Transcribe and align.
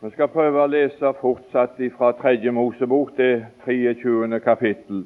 Vi 0.00 0.10
skal 0.10 0.28
prøve 0.30 0.60
å 0.62 0.70
lese 0.70 1.10
fortsatt 1.18 1.80
fra 1.96 2.12
Tredje 2.14 2.52
Mosebok, 2.54 3.16
det 3.16 3.48
23. 3.64 4.38
kapittel, 4.44 5.00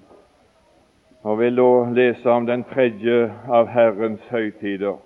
og 1.24 1.38
vil 1.38 1.54
da 1.56 1.68
lese 1.96 2.28
om 2.28 2.44
den 2.44 2.60
tredje 2.68 3.30
av 3.48 3.70
Herrens 3.72 4.26
høytider, 4.28 4.98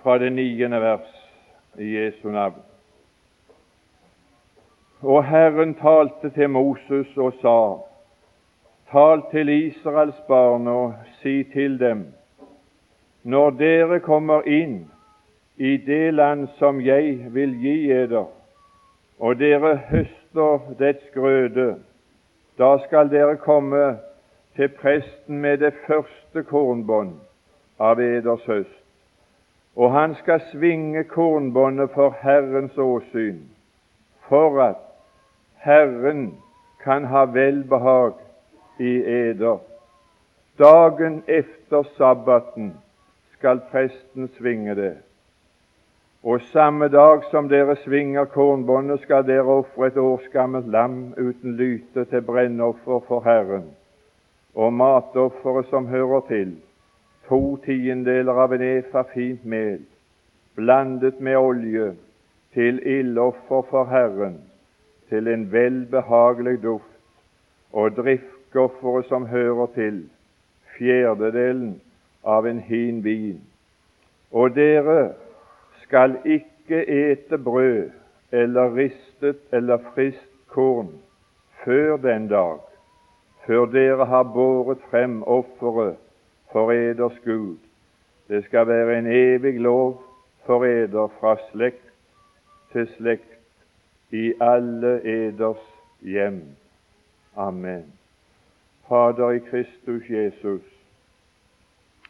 fra 0.00 0.14
det 0.22 0.30
niende 0.32 0.80
vers 0.80 1.10
i 1.76 1.90
Jesu 1.98 2.30
navn. 2.32 2.62
Og 5.02 5.20
Herren 5.28 5.74
talte 5.74 6.30
til 6.30 6.48
Moses 6.48 7.12
og 7.16 7.34
sa:" 7.42 7.58
Tal 8.90 9.22
til 9.30 9.48
Israels 9.48 10.22
barn 10.28 10.68
og 10.68 10.94
si 11.20 11.44
til 11.52 11.76
dem:" 11.80 12.06
Når 13.22 13.50
dere 13.50 14.00
kommer 14.00 14.48
inn 14.48 14.88
i 15.60 15.76
det 15.76 16.14
land 16.14 16.48
som 16.58 16.80
jeg 16.80 17.26
vil 17.34 17.50
gi 17.60 17.90
eder, 17.92 18.24
og 19.18 19.36
dere 19.36 19.74
høster 19.76 20.70
dets 20.78 21.10
grøde, 21.14 21.74
da 22.58 22.70
skal 22.86 23.10
dere 23.12 23.36
komme 23.36 23.98
til 24.56 24.70
presten 24.78 25.42
med 25.44 25.58
det 25.60 25.74
første 25.84 26.42
kornbånd 26.48 27.12
av 27.76 28.00
eders 28.00 28.46
høst, 28.48 28.78
og 29.76 29.92
han 29.92 30.16
skal 30.22 30.40
svinge 30.48 31.04
kornbåndet 31.04 31.92
for 31.92 32.16
Herrens 32.22 32.78
åsyn, 32.78 33.44
for 34.32 34.62
at 34.64 34.80
Herren 35.60 36.38
kan 36.84 37.04
ha 37.04 37.26
velbehag 37.36 38.16
i 38.78 38.96
eder. 39.04 39.60
Dagen 40.58 41.22
efter 41.28 41.84
sabbaten 41.98 42.72
skal 43.36 43.60
presten 43.70 44.32
svinge 44.38 44.74
det. 44.74 44.96
Og 46.22 46.40
samme 46.40 46.88
dag 46.88 47.22
som 47.30 47.48
dere 47.48 47.76
svinger 47.80 48.24
kornbåndet, 48.24 49.00
skal 49.00 49.24
dere 49.24 49.54
ofre 49.62 49.86
et 49.88 49.96
årsgammelt 49.96 50.66
lam 50.68 51.14
uten 51.16 51.54
lyte 51.56 52.04
til 52.04 52.20
brennoffer 52.22 53.00
for 53.08 53.24
Herren, 53.24 53.70
og 54.54 54.72
matofferet 54.72 55.70
som 55.70 55.86
hører 55.86 56.20
til, 56.28 56.52
to 57.28 57.56
tiendeler 57.64 58.36
av 58.36 58.52
en 58.52 58.64
efa 58.66 59.06
fint 59.14 59.46
mel, 59.48 59.80
blandet 60.56 61.20
med 61.20 61.36
olje, 61.36 61.94
til 62.52 62.82
ildoffer 62.84 63.64
for 63.70 63.88
Herren, 63.88 64.36
til 65.08 65.28
en 65.28 65.48
velbehagelig 65.52 66.62
duft, 66.62 67.00
og 67.72 67.96
drikkeofferet 67.96 69.08
som 69.08 69.26
hører 69.26 69.72
til, 69.74 70.04
fjerdedelen 70.76 71.80
av 72.24 72.46
en 72.46 72.60
hin 72.60 73.00
vin. 73.04 73.40
Og 74.32 74.52
dere 74.54 75.12
skal 75.90 76.18
ikke 76.24 76.86
ete 76.88 77.38
brød 77.38 77.90
eller 78.32 78.76
ristet 78.76 79.36
eller 79.52 79.78
friskt 79.94 80.46
korn 80.46 80.88
før 81.64 81.96
den 81.96 82.28
dag, 82.28 82.58
før 83.46 83.64
dere 83.64 84.06
har 84.06 84.22
båret 84.22 84.78
frem 84.90 85.22
offeret 85.22 85.96
for 86.52 86.70
eders 86.72 87.18
Gud. 87.24 87.56
Det 88.28 88.44
skal 88.44 88.66
være 88.66 88.98
en 88.98 89.06
evig 89.06 89.60
lov 89.60 90.02
for 90.46 90.64
eder 90.64 91.10
fra 91.20 91.36
slekt 91.50 91.90
til 92.72 92.86
slekt 92.96 93.40
i 94.10 94.32
alle 94.40 95.00
eders 95.04 95.66
hjem. 96.00 96.42
Amen. 97.36 97.92
Fader 98.88 99.30
i 99.30 99.38
Kristus 99.38 100.10
Jesus, 100.10 100.62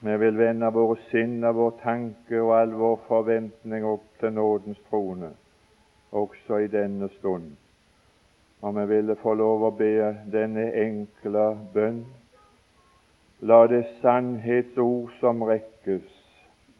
vi 0.00 0.16
vil 0.16 0.38
vende 0.38 0.70
våre 0.72 0.96
sinn 1.10 1.42
og 1.44 1.56
vår 1.58 1.72
tanke 1.82 2.38
og 2.40 2.54
all 2.56 2.70
vår 2.72 3.00
forventning 3.08 3.84
opp 3.84 4.06
til 4.20 4.32
nådens 4.32 4.78
trone, 4.88 5.34
også 6.12 6.62
i 6.64 6.70
denne 6.72 7.08
stund. 7.18 7.50
Og 8.60 8.76
vi 8.76 8.86
ville 8.86 9.16
få 9.20 9.34
lov 9.34 9.66
å 9.68 9.70
be 9.76 9.92
denne 10.32 10.70
enkle 10.76 11.44
bønn. 11.74 12.00
La 13.40 13.66
det 13.68 13.82
sannhetsord 14.00 15.12
som 15.20 15.44
rekkes, 15.48 16.08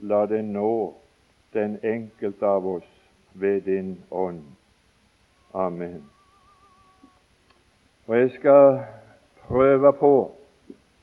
la 0.01 0.25
det 0.29 0.41
nå 0.45 0.73
den 1.53 1.77
enkelte 1.85 2.47
av 2.47 2.67
oss 2.69 2.89
ved 3.33 3.61
din 3.69 3.99
ånd. 4.11 4.43
Amen. 5.55 6.03
Og 8.07 8.17
jeg 8.17 8.33
skal 8.39 8.81
prøve 9.49 9.93
på 10.01 10.15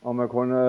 om 0.01 0.19
jeg 0.19 0.29
kunne 0.29 0.63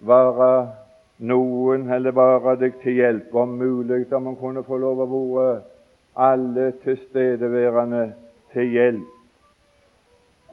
være 0.00 0.79
noen 1.20 1.90
eller 1.92 2.14
bare 2.16 2.56
deg 2.60 2.78
til 2.82 2.96
hjelp, 3.00 3.34
om 3.34 3.56
mulig 3.60 4.06
om 4.12 4.22
man 4.30 4.38
kunne 4.40 4.64
få 4.64 4.78
lov 4.80 5.02
å 5.04 5.08
være 5.08 5.60
alle 6.16 6.70
tilstedeværende 6.84 8.04
til 8.52 8.72
hjelp, 8.74 9.16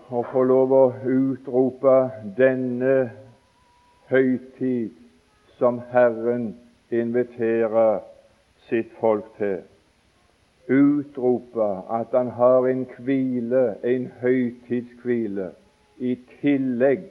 og 0.09 0.27
få 0.31 0.43
lov 0.47 0.71
å 0.71 0.83
utrope 1.03 1.95
denne 2.37 3.09
høytid 4.11 4.93
som 5.57 5.81
Herren 5.91 6.53
inviterer 6.91 7.99
sitt 8.69 8.93
folk 8.99 9.27
til. 9.39 9.59
Utrope 10.67 11.67
at 11.95 12.15
han 12.15 12.31
har 12.35 12.67
en 12.67 12.85
hvile, 12.99 13.65
en 13.83 14.09
høytidshvile, 14.21 15.51
i 15.97 16.13
tillegg 16.41 17.07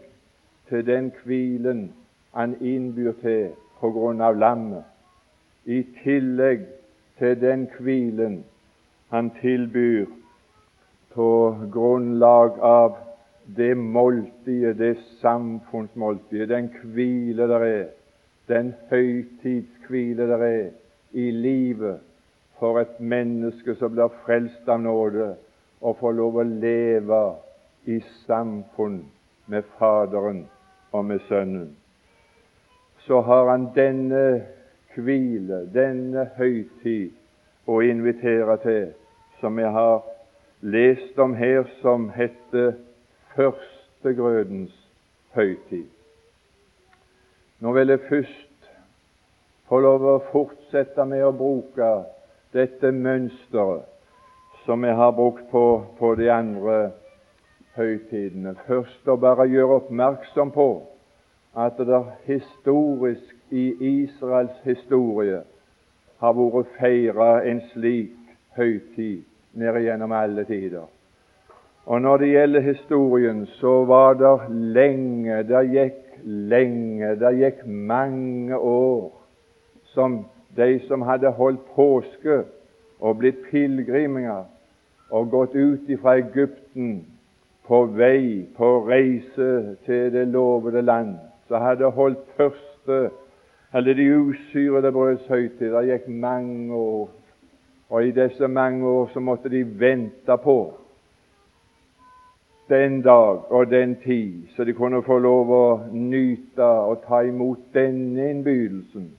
til 0.69 0.85
den 0.87 1.09
hvilen 1.25 1.89
han 2.37 2.57
innbyr 2.61 3.15
til 3.23 3.55
på 3.81 3.91
grunn 3.95 4.21
av 4.21 4.37
lammet, 4.37 4.85
i 5.65 5.81
tillegg 6.03 6.67
til 7.19 7.39
den 7.41 7.65
hvilen 7.79 8.43
han 9.11 9.31
tilbyr 9.41 10.05
på 11.15 11.29
grunnlag 11.73 12.59
av 12.61 12.99
det 13.57 13.73
måltidet, 13.79 14.77
det 14.79 14.99
samfunnsmåltidet, 15.23 16.49
den 16.51 16.69
hvile 16.93 17.47
der 17.49 17.65
er, 17.65 17.87
den 18.53 18.75
høytidshvile 18.91 20.29
der 20.29 20.45
er 20.45 20.69
i 21.17 21.31
livet 21.31 22.05
for 22.61 22.83
et 22.83 23.01
menneske 23.01 23.79
som 23.81 23.97
blir 23.97 24.13
frelst 24.27 24.69
av 24.69 24.83
nåde, 24.85 25.33
og 25.81 25.97
får 26.01 26.19
lov 26.21 26.39
å 26.41 26.47
leve 26.51 27.23
i 27.89 27.99
samfunn 28.27 29.01
med 29.49 29.67
Faderen 29.79 30.45
og 30.93 31.05
med 31.05 31.25
Sønnen 31.29 31.75
så 33.07 33.21
har 33.21 33.51
han 33.51 33.71
denne 33.75 34.43
hvile, 34.97 35.63
denne 35.75 36.27
høytid, 36.37 37.13
å 37.67 37.81
invitere 37.83 38.57
til, 38.63 38.85
som 39.41 39.59
jeg 39.59 39.71
har 39.75 40.05
lest 40.63 41.19
om 41.19 41.35
her, 41.35 41.67
som 41.83 42.09
heter 42.15 42.77
førstegrødens 43.35 44.75
høytid. 45.35 45.87
Nå 47.61 47.73
vil 47.73 47.91
jeg 47.95 48.05
først 48.09 48.71
få 49.67 49.81
lov 49.83 50.07
å 50.07 50.17
fortsette 50.31 51.07
med 51.09 51.25
å 51.27 51.35
bruke 51.35 51.91
dette 52.55 52.93
mønsteret 52.95 53.87
som 54.67 54.85
jeg 54.85 54.95
har 54.99 55.15
brukt 55.15 55.47
på, 55.51 55.65
på 55.99 56.15
de 56.19 56.31
andre 56.31 56.77
høytidene. 57.77 58.55
Først 58.67 59.09
å 59.09 59.19
bare 59.21 59.47
gjøre 59.51 59.81
oppmerksom 59.81 60.51
på 60.55 60.69
at 61.57 61.79
det 61.79 62.05
historisk 62.25 63.37
i 63.51 63.73
Israels 63.81 64.59
historie 64.65 65.41
har 66.21 66.33
vært 66.37 66.75
feira 66.79 67.31
en 67.49 67.63
slik 67.73 68.13
høytid 68.57 69.25
ned 69.57 69.81
gjennom 69.85 70.13
alle 70.13 70.45
tider. 70.45 70.85
Og 71.87 72.03
når 72.03 72.17
det 72.17 72.29
gjelder 72.29 72.61
historien, 72.61 73.47
så 73.47 73.85
var 73.85 74.15
det 74.19 74.51
lenge, 74.51 75.43
det 75.49 75.63
gikk 75.71 76.03
lenge, 76.25 77.15
det 77.21 77.33
gikk 77.39 77.67
mange 77.67 78.59
år 78.59 79.13
som 79.95 80.25
de 80.57 80.81
som 80.89 81.03
hadde 81.03 81.31
holdt 81.31 81.63
påske 81.77 82.43
og 83.01 83.19
blitt 83.21 83.45
pilegrimer 83.51 84.45
og 85.11 85.31
gått 85.31 85.55
ut 85.55 85.89
fra 86.03 86.17
Egypten 86.19 87.07
på 87.67 87.85
vei, 87.97 88.47
på 88.57 88.71
reise 88.89 89.77
til 89.87 90.13
det 90.13 90.27
lovede 90.29 90.83
land, 90.83 91.17
som 91.49 91.63
hadde 91.63 91.91
holdt 91.91 92.27
første 92.37 93.11
eller 93.75 93.95
de 93.95 94.19
usyrede 94.19 94.93
brøds 94.93 95.27
høytid. 95.29 95.73
Det 95.73 95.85
gikk 95.89 96.09
mange 96.09 96.75
år, 96.75 97.11
og 97.91 98.07
i 98.07 98.11
disse 98.11 98.49
mange 98.49 98.87
år 98.89 99.11
så 99.13 99.21
måtte 99.21 99.51
de 99.53 99.63
vente 99.81 100.37
på 100.43 100.75
den 102.69 103.03
dag 103.03 103.53
og 103.53 103.71
den 103.71 103.97
tid, 104.05 104.49
så 104.57 104.65
de 104.65 104.73
kunne 104.75 105.03
få 105.03 105.19
lov 105.19 105.51
å 105.55 105.67
nyte 105.93 106.67
og 106.67 107.05
ta 107.07 107.21
imot 107.23 107.69
denne 107.75 108.31
innbydelsen, 108.31 109.11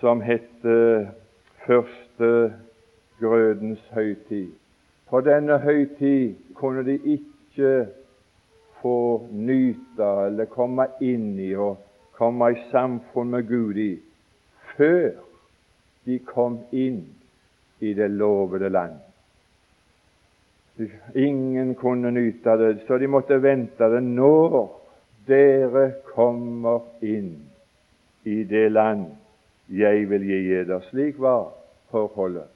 som 0.00 0.20
heter 0.20 1.06
første 1.66 2.52
grødens 3.20 3.80
høytid. 3.94 4.50
På 5.08 5.20
denne 5.24 5.58
høytid 5.58 6.34
kunne 6.54 6.84
de 6.84 6.98
ikke 7.16 7.86
få 8.82 9.26
nyte 9.30 10.08
eller 10.26 10.50
komme 10.50 10.88
inn 11.00 11.32
i 11.40 11.52
og 11.56 11.78
komme 12.18 12.52
i 12.52 12.62
samfunn 12.72 13.30
med 13.34 13.48
Gud 13.48 13.78
i 13.82 13.92
før 14.76 15.10
de 16.06 16.18
kom 16.26 16.60
inn 16.72 17.02
i 17.80 17.92
det 17.94 18.08
lovede 18.10 18.70
land. 18.72 18.96
Ingen 21.14 21.74
kunne 21.74 22.10
nyte 22.14 22.56
det, 22.56 22.74
så 22.86 22.98
de 22.98 23.10
måtte 23.10 23.40
vente 23.42 23.88
det 23.90 24.02
når 24.02 24.68
dere 25.26 25.88
kommer 26.14 26.86
inn 27.02 27.34
i 28.24 28.42
det 28.48 28.68
land 28.72 29.08
jeg 29.68 30.06
vil 30.10 30.24
gi 30.24 30.38
dere. 30.46 30.80
Slik 30.88 31.18
var 31.20 31.50
forholdet. 31.90 32.46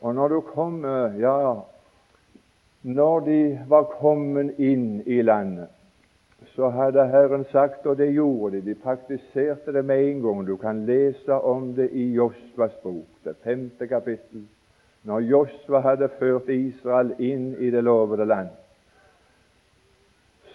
Og 0.00 0.14
når 0.14 0.28
du 0.28 0.40
kommer 0.40 1.18
Ja, 1.20 1.60
når 2.82 3.20
de 3.20 3.58
var 3.68 3.82
kommet 4.00 4.58
inn 4.58 5.02
i 5.06 5.22
landet, 5.22 5.68
så 6.54 6.68
hadde 6.68 7.06
Herren 7.08 7.44
sagt, 7.52 7.86
og 7.86 7.98
det 7.98 8.12
gjorde 8.14 8.56
de, 8.56 8.70
de 8.70 8.74
praktiserte 8.74 9.72
det 9.72 9.84
med 9.84 10.00
en 10.04 10.22
gang. 10.22 10.46
Du 10.46 10.56
kan 10.56 10.86
lese 10.86 11.32
om 11.32 11.74
det 11.74 11.90
i 11.92 12.12
Josvas 12.14 12.72
bok, 12.82 13.08
det 13.24 13.36
femte 13.44 13.86
kapittel. 13.86 14.46
Når 15.04 15.20
Josva 15.20 15.80
hadde 15.80 16.08
ført 16.18 16.48
Israel 16.48 17.14
inn 17.18 17.54
i 17.58 17.70
det 17.70 17.84
lovede 17.84 18.26
land, 18.28 18.48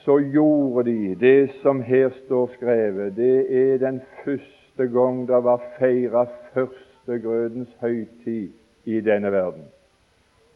så 0.06 0.20
gjorde 0.20 0.86
de 0.90 1.16
det 1.16 1.52
som 1.62 1.82
her 1.82 2.12
står 2.26 2.52
skrevet. 2.58 3.16
Det 3.16 3.38
er 3.50 3.78
den 3.82 4.02
første 4.26 4.88
gang 4.94 5.24
det 5.28 5.44
var 5.44 5.64
feira 5.80 6.28
førstegrødens 6.54 7.74
høytid 7.82 8.50
i 8.86 9.02
denne 9.02 9.32
verden. 9.32 9.66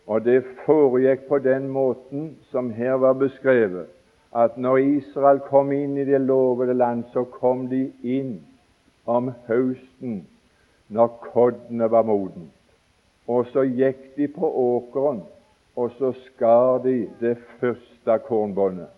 Og 0.10 0.26
det 0.26 0.42
foregikk 0.66 1.28
på 1.30 1.38
den 1.38 1.68
måten 1.70 2.32
som 2.50 2.72
her 2.74 2.98
var 2.98 3.14
beskrevet, 3.14 3.86
at 4.36 4.58
når 4.58 4.78
Israel 4.78 5.40
kom 5.46 5.72
inn 5.72 5.98
i 5.98 6.06
det 6.06 6.22
lovede 6.22 6.74
land, 6.74 7.04
så 7.14 7.24
kom 7.24 7.68
de 7.70 7.92
inn 8.02 8.40
om 9.06 9.30
høsten 9.48 10.24
når 10.90 11.14
koddene 11.30 11.92
var 11.92 12.08
modent. 12.10 12.56
Og 13.30 13.46
så 13.54 13.68
gikk 13.70 14.16
de 14.18 14.28
på 14.34 14.50
åkeren, 14.50 15.22
og 15.78 15.94
så 15.98 16.12
skar 16.26 16.82
de 16.84 17.06
det 17.22 17.38
første 17.60 18.18
kornbåndet. 18.26 18.90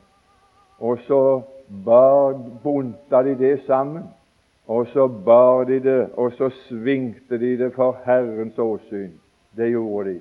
Og 0.79 1.03
så 1.07 1.41
bar, 1.85 2.39
bunta 2.63 3.23
de 3.23 3.35
det 3.35 3.57
sammen, 3.67 4.07
og 4.67 4.87
så 4.93 5.07
bar 5.07 5.63
de 5.67 5.83
det, 5.83 6.09
og 6.15 6.31
så 6.39 6.49
svingte 6.69 7.37
de 7.37 7.57
det 7.57 7.73
for 7.75 7.99
Herrens 8.05 8.59
åsyn. 8.59 9.11
Det 9.57 9.73
gjorde 9.75 10.13
de. 10.13 10.19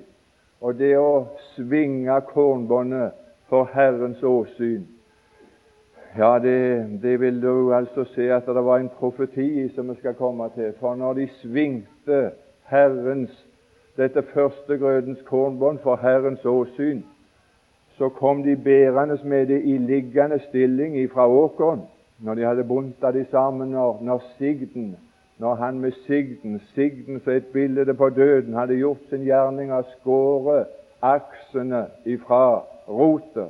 Og 0.61 0.77
det 0.77 0.93
å 0.97 1.27
svinge 1.55 2.15
kornbåndet 2.29 3.17
for 3.49 3.69
Herrens 3.73 4.21
åsyn, 4.23 4.83
ja, 6.17 6.39
det, 6.43 6.99
det, 7.01 7.19
vil 7.19 7.39
du 7.41 7.71
altså 7.73 8.03
se 8.11 8.27
at 8.35 8.45
det 8.45 8.63
var 8.65 8.81
en 8.81 8.91
profeti 8.99 9.69
som 9.75 9.89
vi 9.89 9.95
skal 10.01 10.17
komme 10.19 10.49
til. 10.55 10.73
For 10.79 10.95
når 10.99 11.13
de 11.21 11.27
svingte 11.39 12.19
Herrens 12.67 13.31
dette 13.97 14.23
første 14.33 14.77
grødens 14.77 15.21
kornbånd 15.27 15.79
for 15.83 15.95
Herrens 15.95 16.45
åsyn, 16.45 17.01
så 17.97 18.09
kom 18.09 18.43
de 18.43 18.55
bærende 18.55 19.17
med 19.23 19.47
det 19.47 19.61
i 19.63 19.77
liggende 19.77 20.39
stilling 20.49 20.97
ifra 20.99 21.27
åkeren, 21.27 21.81
når 22.19 22.35
de 22.35 22.45
hadde 22.45 22.63
bunta 22.67 23.11
de 23.11 23.25
sammen, 23.31 23.71
når, 23.71 23.97
når 24.01 24.23
sigden 24.37 24.95
når 25.41 25.55
han 25.55 25.79
med 25.79 25.91
sigden, 26.05 26.61
sigden 26.75 27.19
som 27.19 27.33
et 27.33 27.45
bilde 27.45 27.93
på 27.93 28.09
døden, 28.09 28.53
hadde 28.53 28.77
gjort 28.77 29.09
sin 29.09 29.23
gjerning 29.25 29.71
av 29.73 29.87
skåret 29.95 30.69
aksene 31.01 31.87
ifra 32.05 32.61
rotet, 32.85 33.49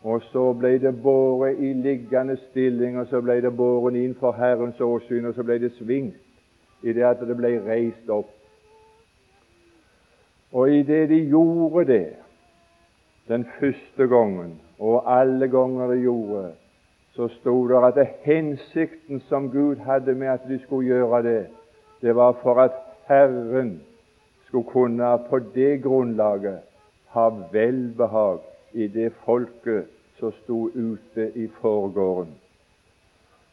og 0.00 0.22
så 0.32 0.46
ble 0.56 0.78
det 0.80 0.94
båret 1.02 1.60
i 1.60 1.74
liggende 1.76 2.38
stilling, 2.46 2.96
og 2.98 3.10
så 3.10 3.20
ble 3.20 3.36
det 3.44 3.52
båret 3.56 3.98
inn 4.00 4.16
for 4.16 4.32
Herrens 4.32 4.80
åsyn, 4.80 5.28
og 5.28 5.36
så 5.36 5.44
ble 5.44 5.58
det 5.60 5.74
svingt 5.76 6.16
i 6.88 6.96
det 6.96 7.04
at 7.04 7.20
det 7.28 7.36
ble 7.36 7.52
reist 7.68 8.08
opp. 8.08 8.32
Og 10.56 10.72
i 10.72 10.80
det 10.88 11.02
de 11.12 11.20
gjorde 11.28 11.84
det 11.92 12.16
den 13.28 13.44
første 13.58 14.08
gangen, 14.08 14.56
og 14.78 15.04
alle 15.20 15.52
ganger 15.52 15.92
de 15.92 16.00
gjorde, 16.00 16.48
så 17.20 17.28
sto 17.28 17.68
det 17.68 17.76
at 17.84 17.94
det 17.94 18.08
hensikten 18.22 19.20
som 19.28 19.50
Gud 19.50 19.76
hadde 19.76 20.14
med 20.14 20.28
at 20.28 20.40
de 20.48 20.58
skulle 20.62 20.86
gjøre 20.88 21.22
det, 21.22 21.46
det 22.00 22.16
var 22.16 22.32
for 22.42 22.54
at 22.54 22.72
Herren 23.08 23.82
skulle 24.46 24.64
kunne 24.64 25.18
på 25.28 25.38
det 25.38 25.82
grunnlaget 25.82 26.58
ha 27.08 27.28
velbehag 27.52 28.38
i 28.72 28.86
det 28.86 29.12
folket 29.24 29.84
som 30.16 30.32
sto 30.32 30.68
ute 30.68 31.32
i 31.34 31.48
forgården. 31.60 32.34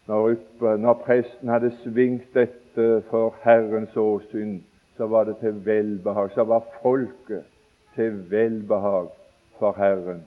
Når, 0.08 0.36
når 0.78 0.94
presten 0.94 1.50
hadde 1.50 1.75
svingt 1.84 2.34
dette 2.34 3.04
for 3.10 3.36
Herrens 3.44 3.98
åsyn, 3.98 4.62
så 4.98 5.08
var 5.08 5.24
det 5.24 5.38
til 5.38 5.66
velbehag. 5.66 6.31
Så 6.31 6.44
var 6.44 6.63
folket 6.81 7.44
til 7.96 8.31
velbehag 8.31 9.08
for 9.60 9.75
Herren. 9.78 10.24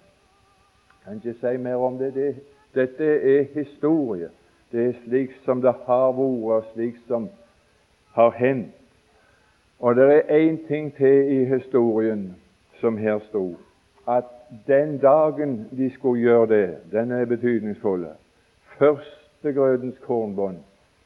Kan 1.05 1.17
ikke 1.17 1.41
si 1.41 1.57
mer 1.57 1.75
om 1.75 1.99
det. 1.99 2.15
det. 2.15 2.35
Dette 2.75 3.05
er 3.39 3.47
historie. 3.55 4.29
Det 4.73 4.89
er 4.89 4.93
slik 5.05 5.31
som 5.45 5.63
det 5.63 5.75
har 5.87 6.13
vært, 6.13 6.45
og 6.45 6.65
slik 6.75 7.01
som 7.07 7.29
har 8.15 8.31
hendt. 8.31 8.77
Og 9.81 9.97
det 9.97 10.05
er 10.13 10.37
én 10.37 10.67
ting 10.69 10.95
til 10.95 11.33
i 11.33 11.45
historien 11.45 12.37
som 12.81 12.97
her 12.97 13.19
sto 13.29 13.57
at 14.09 14.25
den 14.67 14.99
dagen 14.99 15.69
de 15.71 15.91
skulle 15.95 16.21
gjøre 16.21 16.47
det, 16.47 16.77
den 16.93 17.11
er 17.11 17.25
betydningsfull. 17.25 18.07
Førstegrødens 18.79 19.99
kornbånd, 19.99 20.57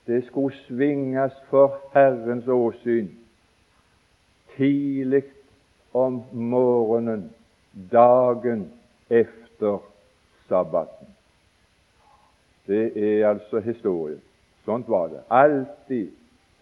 det 0.06 0.24
skulle 0.26 0.56
svinges 0.66 1.32
for 1.50 1.76
Herrens 1.94 2.48
åsyn 2.48 3.08
tidlig 4.56 5.22
om 5.94 6.22
morgenen 6.32 7.30
dagen 7.92 8.72
efter 9.10 9.78
sabbaten. 10.48 11.13
Det 12.66 12.84
er 12.96 13.28
altså 13.28 13.60
historien. 13.60 14.20
Sånt 14.64 14.88
var 14.88 15.08
det. 15.08 15.20
Alltid 15.30 16.08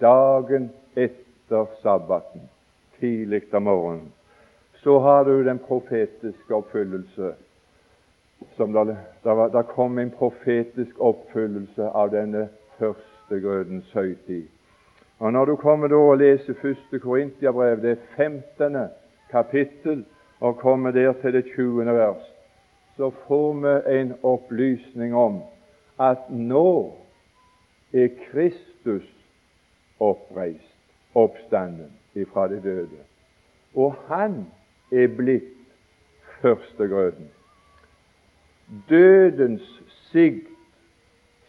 dagen 0.00 0.70
etter 0.96 1.66
sabbaten, 1.82 2.48
tidlig 3.00 3.54
om 3.54 3.62
morgenen 3.62 4.12
så 4.82 4.98
har 4.98 5.24
du 5.24 5.44
den 5.44 5.58
profetiske 5.58 6.54
oppfyllelse. 6.54 7.34
Som 8.56 8.72
der, 8.72 8.96
der, 9.24 9.48
der 9.48 9.62
kom 9.62 9.98
en 9.98 10.10
profetisk 10.10 10.98
oppfyllelse 10.98 11.86
av 11.94 12.10
denne 12.10 12.48
første 12.78 13.40
grødens 13.40 13.92
høytid. 13.92 14.48
Og 15.18 15.32
Når 15.32 15.44
du 15.44 15.56
kommer 15.56 15.88
da 15.88 15.94
og 15.94 16.18
leser 16.18 16.54
første 16.54 16.98
Korintiabrev, 16.98 17.82
det 17.82 17.98
15. 18.16 18.76
kapittel, 19.30 20.04
og 20.40 20.56
kommer 20.56 20.90
der 20.90 21.12
til 21.12 21.32
det 21.32 21.44
20. 21.54 21.84
vers, 21.86 22.26
så 22.96 23.10
får 23.10 23.52
vi 23.52 24.00
en 24.00 24.14
opplysning 24.22 25.14
om 25.14 25.42
at 26.02 26.30
nå 26.30 26.94
er 27.92 28.08
Kristus 28.30 29.06
oppreist, 30.00 30.74
oppstanden 31.14 31.92
ifra 32.18 32.48
de 32.48 32.60
døde. 32.62 33.02
Og 33.74 33.94
han 34.08 34.46
er 34.92 35.06
blitt 35.16 35.52
førstegrøden. 36.40 37.28
Dødens 38.88 39.82
sigd 40.10 40.46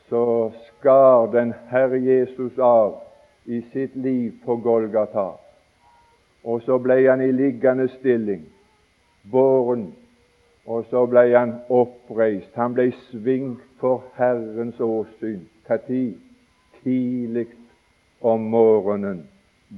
så 0.10 0.52
skar 0.68 1.32
den 1.32 1.54
Herre 1.72 2.00
Jesus 2.04 2.60
av 2.60 3.00
i 3.46 3.62
sitt 3.74 3.96
liv 3.96 4.32
på 4.46 4.56
Golgata. 4.56 5.32
Og 6.44 6.62
så 6.62 6.78
ble 6.78 7.00
han 7.08 7.22
i 7.24 7.32
liggende 7.32 7.88
stilling, 7.98 8.44
båren, 9.32 9.94
og 10.66 10.86
så 10.90 11.06
ble 11.06 11.26
han 11.34 11.56
oppreist. 11.70 12.52
Han 12.56 12.76
ble 12.76 12.92
svingt 13.10 13.64
for 13.80 14.04
Herrens 14.18 14.80
åsyn. 14.80 15.44
Når? 15.70 16.14
Tidlig 16.84 17.48
om 18.22 18.42
morgenen, 18.52 19.24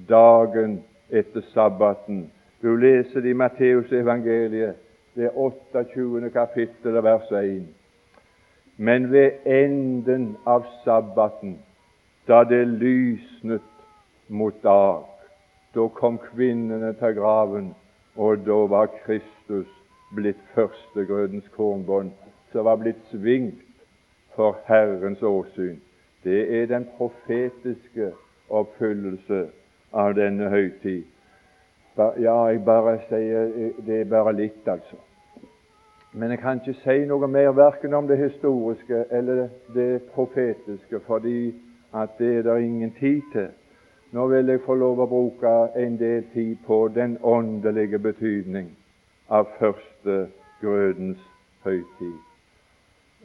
dagen 0.09 0.79
etter 1.09 1.41
sabbaten, 1.53 2.31
du 2.61 2.75
leser 2.75 3.21
det 3.21 3.29
i 3.29 3.37
Matteusevangeliet, 3.37 4.75
det 5.15 5.29
28. 5.35 6.31
kapittel, 6.33 6.97
vers 7.03 7.31
1. 7.31 7.67
Men 8.77 9.11
ved 9.11 9.45
enden 9.45 10.35
av 10.45 10.65
sabbaten, 10.83 11.59
da 12.27 12.43
det 12.43 12.65
lysnet 12.67 13.61
mot 14.27 14.57
dag, 14.63 15.05
da 15.75 15.87
kom 15.87 16.17
kvinnene 16.17 16.93
til 16.97 17.13
graven, 17.21 17.73
og 18.17 18.41
da 18.47 18.59
var 18.73 18.89
Kristus 19.05 19.69
blitt 20.15 20.41
førstegrødens 20.55 21.47
kornbånd, 21.55 22.11
som 22.51 22.65
var 22.65 22.75
blitt 22.75 23.01
svingt 23.11 23.65
for 24.35 24.57
Herrens 24.65 25.21
åsyn. 25.21 25.79
Det 26.23 26.61
er 26.61 26.65
den 26.65 26.87
profetiske 26.97 28.11
oppfyllelse 28.49 29.47
av 29.93 30.15
denne 30.15 30.49
høytid. 30.49 31.03
Ja, 31.97 32.47
jeg 32.47 32.63
bare 32.65 32.97
sier 33.09 33.51
det 33.87 33.99
er 34.01 34.09
bare 34.09 34.33
litt, 34.35 34.67
altså. 34.67 34.97
Men 36.13 36.31
jeg 36.31 36.39
kan 36.39 36.59
ikke 36.59 36.79
si 36.79 37.03
noe 37.07 37.27
mer 37.27 37.51
verken 37.55 37.93
om 37.93 38.07
det 38.07 38.17
historiske 38.17 39.05
eller 39.11 39.47
det 39.75 40.01
profetiske, 40.15 40.99
fordi 41.07 41.53
at 41.93 42.17
det 42.19 42.37
er 42.37 42.41
det 42.47 42.61
ingen 42.63 42.91
tid 42.99 43.21
til. 43.31 43.51
Nå 44.11 44.27
vil 44.31 44.47
jeg 44.47 44.63
få 44.65 44.75
lov 44.79 44.99
å 45.03 45.09
bruke 45.11 45.53
en 45.75 45.99
del 45.99 46.23
tid 46.33 46.55
på 46.67 46.87
den 46.95 47.17
åndelige 47.23 47.99
betydning 47.99 48.71
av 49.29 49.49
første 49.59 50.27
grødens 50.61 51.19
høytid. 51.63 52.17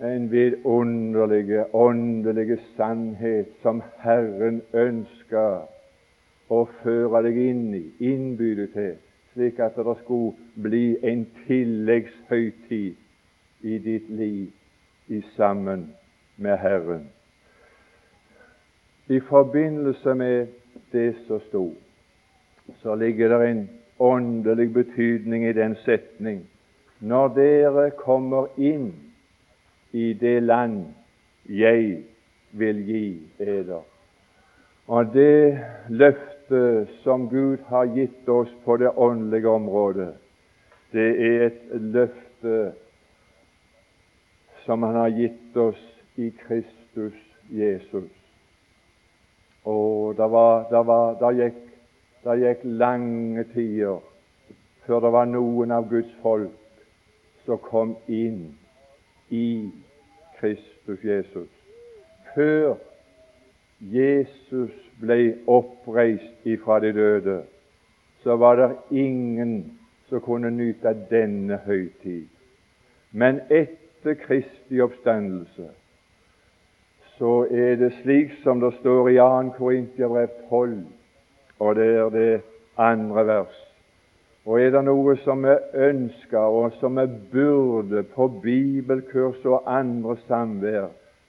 En 0.01 0.31
vidunderlig 0.33 1.75
åndelig 1.75 2.59
sannhet 2.77 3.47
som 3.63 3.83
Herren 4.01 4.63
ønsker 4.73 5.67
å 6.51 6.65
føre 6.81 7.23
deg 7.27 7.37
inn 7.37 7.75
i, 7.77 7.85
innby 8.01 8.55
deg 8.59 8.73
til, 8.75 8.95
slik 9.35 9.61
at 9.61 9.77
det 9.77 9.97
skulle 10.01 10.33
bli 10.57 10.97
en 11.07 11.27
tilleggshøytid 11.45 12.95
i 13.61 13.79
ditt 13.85 14.09
liv 14.09 14.49
i 15.13 15.21
sammen 15.37 15.91
med 16.41 16.57
Herren. 16.59 17.05
I 19.11 19.21
forbindelse 19.21 20.15
med 20.15 20.47
det 20.93 21.15
som 21.27 21.41
sto, 21.49 21.75
så 22.81 22.95
ligger 22.95 23.29
det 23.29 23.51
en 23.51 23.69
åndelig 24.01 24.73
betydning 24.73 25.45
i 25.49 25.53
den 25.53 25.77
setning 25.85 26.43
når 27.01 27.29
dere 27.37 27.85
kommer 27.97 28.51
inn 28.61 28.91
i 29.97 30.13
det 30.13 30.43
land 30.43 30.83
jeg 31.49 32.03
vil 32.53 32.83
gi 32.87 33.07
eder. 33.41 33.83
Og 34.91 35.13
det 35.15 35.59
løftet 35.89 36.91
som 37.05 37.29
Gud 37.31 37.63
har 37.71 37.89
gitt 37.95 38.29
oss 38.29 38.51
på 38.65 38.77
det 38.77 38.91
åndelige 38.97 39.49
området, 39.49 40.13
det 40.93 41.11
er 41.27 41.47
et 41.47 41.61
løfte 41.73 42.73
som 44.65 44.83
Han 44.83 44.95
har 44.95 45.09
gitt 45.09 45.57
oss 45.57 45.81
i 46.17 46.31
Kristus 46.31 47.17
Jesus. 47.51 48.11
Og 49.65 50.17
da, 50.17 50.27
var, 50.27 50.67
da, 50.71 50.83
var, 50.83 51.15
da 51.21 51.31
gikk, 51.35 51.70
det 52.25 52.37
gikk 52.41 52.65
lange 52.65 53.45
tider 53.55 54.01
før 54.87 55.01
det 55.01 55.13
var 55.13 55.29
noen 55.31 55.71
av 55.71 55.89
Guds 55.91 56.11
folk 56.23 56.85
som 57.47 57.59
kom 57.65 57.97
inn 58.09 58.51
i 59.31 59.71
Kristus 60.41 61.05
Jesus. 61.05 61.49
Før 62.35 62.77
Jesus 63.81 64.73
ble 65.01 65.37
oppreist 65.49 66.47
ifra 66.49 66.81
de 66.85 66.93
døde, 66.93 67.39
så 68.23 68.37
var 68.37 68.57
det 68.61 68.71
ingen 68.91 69.55
som 70.09 70.21
kunne 70.21 70.51
nyte 70.51 70.93
denne 71.11 71.61
høytid. 71.65 72.27
Men 73.13 73.41
etter 73.51 74.15
Kristi 74.21 74.81
oppstandelse, 74.81 75.71
så 77.17 77.35
er 77.51 77.77
det 77.77 77.93
slik 78.03 78.33
som 78.43 78.61
det 78.61 78.75
står 78.81 79.09
i 79.09 79.17
2. 79.17 79.55
Korintiabrev 79.57 80.29
12, 80.49 80.83
og 81.61 81.77
det 81.77 81.89
er 81.97 82.09
det 82.15 82.41
andre 82.79 83.27
vers. 83.27 83.59
Og 84.47 84.61
er 84.61 84.71
det 84.73 84.83
noe 84.85 85.15
som 85.25 85.45
vi 85.45 85.57
ønsker, 85.77 86.39
og 86.39 86.73
som 86.81 86.97
vi 86.97 87.07
burde 87.33 88.03
på 88.15 88.29
bibelkurs 88.43 89.45
og 89.45 89.69
andre 89.69 90.17
samvær, 90.27 90.89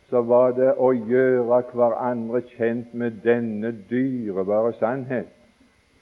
så 0.10 0.22
var 0.28 0.56
det 0.56 0.74
å 0.80 0.92
gjøre 0.92 1.62
hverandre 1.74 2.42
kjent 2.56 2.94
med 2.94 3.22
denne 3.24 3.72
dyrebare 3.90 4.74
sannhet 4.80 5.30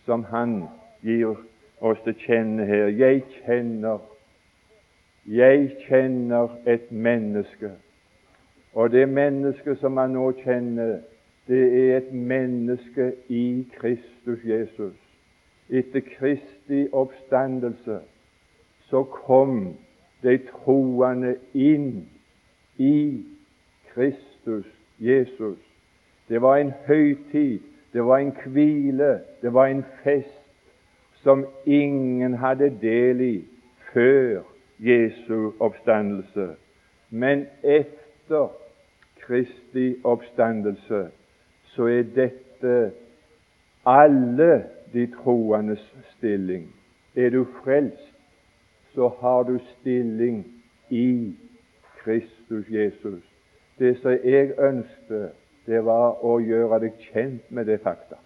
som 0.06 0.24
Han 0.32 0.64
gir 1.06 1.36
oss 1.82 2.00
til 2.06 2.16
kjenne 2.26 2.66
her. 2.66 2.88
Jeg 2.90 3.24
kjenner 3.42 4.00
jeg 5.30 5.76
kjenner 5.88 6.50
et 6.66 6.92
menneske, 6.92 7.70
og 8.74 8.92
det 8.92 9.10
mennesket 9.10 9.78
som 9.78 9.98
han 9.98 10.16
nå 10.18 10.32
kjenner, 10.42 10.96
det 11.50 11.92
er 11.92 11.98
et 11.98 12.14
menneske 12.14 13.14
i 13.30 13.68
Kristus 13.78 14.40
Jesus. 14.46 14.94
Etter 15.70 16.00
Kristi 16.00 16.88
oppstandelse 16.92 18.00
så 18.90 19.04
kom 19.04 19.78
de 20.24 20.38
troende 20.38 21.36
inn 21.54 22.06
i 22.78 23.26
Kristus 23.94 24.66
Jesus. 25.00 25.58
Det 26.30 26.42
var 26.42 26.58
en 26.58 26.74
høytid, 26.88 27.60
det 27.94 28.06
var 28.06 28.18
en 28.18 28.34
hvile, 28.46 29.20
det 29.42 29.54
var 29.54 29.68
en 29.68 29.84
fest 30.04 30.46
som 31.24 31.46
ingen 31.66 32.34
hadde 32.34 32.78
del 32.82 33.22
i 33.22 33.46
før 33.94 34.42
Jesu 34.80 35.52
oppstandelse. 35.60 36.50
Men 37.10 37.48
etter 37.64 38.52
Kristi 39.22 39.96
oppstandelse 40.04 41.10
så 41.76 41.88
er 41.88 42.04
dette 42.16 42.92
alle 43.86 44.64
de 44.94 45.08
troendes 45.08 45.84
stilling. 46.18 46.68
Er 47.16 47.30
du 47.30 47.46
frelst, 47.64 48.16
så 48.94 49.08
har 49.22 49.44
du 49.44 49.60
stilling 49.80 50.46
i 50.90 51.36
Kristus 52.04 52.70
Jesus. 52.70 53.24
Det 53.80 53.98
som 54.02 54.12
jeg 54.12 54.52
ønsket, 54.60 55.30
det 55.66 55.86
var 55.86 56.24
å 56.26 56.40
gjøre 56.42 56.80
deg 56.82 57.04
kjent 57.12 57.52
med 57.54 57.70
det 57.70 57.80
fakta. 57.84 58.18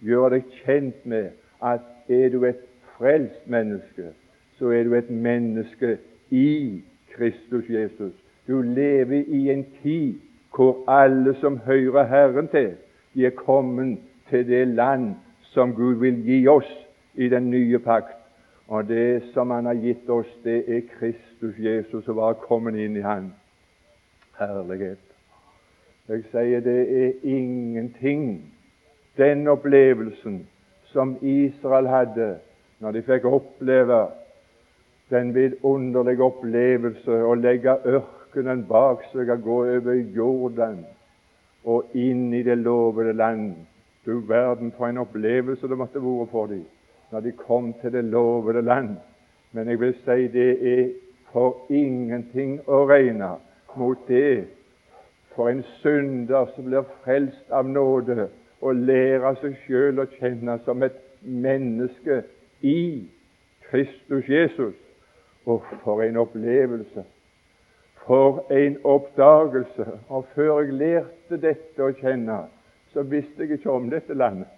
Gjøre 0.00 0.38
deg 0.38 0.54
kjent 0.64 1.04
med 1.04 1.30
at 1.60 1.84
er 2.08 2.32
du 2.32 2.44
et 2.48 2.62
frelst 2.96 3.46
menneske, 3.46 4.14
så 4.58 4.72
er 4.72 4.88
du 4.88 4.94
et 4.96 5.10
menneske 5.10 5.98
i 6.30 6.80
Kristus 7.12 7.68
Jesus. 7.68 8.12
Du 8.48 8.62
lever 8.62 9.28
i 9.28 9.50
en 9.52 9.66
tid 9.82 10.18
hvor 10.54 10.84
alle 10.90 11.34
som 11.40 11.58
hører 11.58 12.06
Herren 12.06 12.48
til, 12.48 12.74
de 13.14 13.26
er 13.26 13.30
kommet 13.30 13.98
til 14.30 14.46
det 14.46 14.68
land 14.68 15.14
som 15.42 15.74
Gud 15.74 15.94
vil 15.94 16.22
gi 16.24 16.46
oss 16.48 16.70
i 17.14 17.28
den 17.28 17.50
nye 17.50 17.78
pakt. 17.78 18.16
Og 18.68 18.88
det 18.88 19.22
som 19.34 19.50
Han 19.50 19.66
har 19.66 19.74
gitt 19.74 20.10
oss, 20.10 20.28
det 20.44 20.64
er 20.68 20.80
Kristus 20.98 21.54
Jesus 21.58 22.04
som 22.04 22.16
var 22.16 22.32
kommet 22.32 22.74
inn 22.78 22.96
i 22.96 23.00
Han. 23.02 23.32
Herlighet. 24.38 25.02
Jeg 26.08 26.22
sier 26.30 26.60
det 26.60 26.80
er 27.02 27.12
ingenting, 27.22 28.52
den 29.18 29.48
opplevelsen 29.48 30.46
som 30.92 31.16
Israel 31.22 31.86
hadde 31.86 32.36
når 32.80 32.96
de 32.96 33.02
fikk 33.02 33.26
oppleve 33.28 34.00
den 35.10 35.34
vidunderlige 35.34 36.24
opplevelse 36.24 37.20
å 37.26 37.34
legge 37.38 37.76
ørkenen 38.30 38.66
bak 38.68 39.02
seg 39.12 39.30
og 39.30 39.42
gå 39.42 39.56
over 39.76 39.94
Jordan 40.14 40.84
og 41.64 41.90
inn 41.94 42.32
i 42.32 42.42
det 42.42 42.58
lovede 42.58 43.12
land. 43.12 43.56
Du 44.06 44.20
verden 44.20 44.72
for 44.76 44.86
en 44.86 44.98
opplevelse 45.02 45.68
det 45.68 45.78
måtte 45.78 46.00
vært 46.00 46.30
for 46.30 46.46
dem 46.46 46.64
når 47.10 47.20
de 47.20 47.32
kom 47.32 47.72
til 47.82 47.92
det 47.92 48.04
lovede 48.04 48.62
land. 48.62 48.96
Men 49.52 49.68
jeg 49.68 49.80
vil 49.80 49.94
si 50.04 50.28
det 50.30 50.50
er 50.62 50.84
for 51.32 51.66
ingenting 51.70 52.60
å 52.68 52.84
regne 52.86 53.34
mot 53.76 53.98
det 54.06 54.46
for 55.34 55.50
en 55.50 55.64
synder 55.82 56.46
som 56.54 56.70
blir 56.70 56.86
frelst 57.02 57.50
av 57.50 57.66
nåde, 57.66 58.28
og 58.60 58.76
lærer 58.76 59.38
seg 59.40 59.56
sjøl 59.64 60.02
å 60.02 60.06
kjenne 60.18 60.58
som 60.64 60.82
et 60.82 60.98
menneske 61.22 62.22
i 62.62 63.06
Kristus 63.70 64.28
Jesus. 64.28 64.74
Og 65.46 65.64
for 65.82 66.02
en 66.02 66.20
opplevelse! 66.20 67.06
For 68.10 68.46
en 68.50 68.78
oppdagelse! 68.84 69.86
Og 70.08 70.24
før 70.34 70.60
jeg 70.60 70.72
lærte 70.74 71.36
dette 71.38 71.84
å 71.84 71.92
kjenne, 71.94 72.40
så 72.90 73.04
visste 73.06 73.44
jeg 73.44 73.60
ikke 73.60 73.70
om 73.70 73.86
dette 73.92 74.16
landet. 74.18 74.50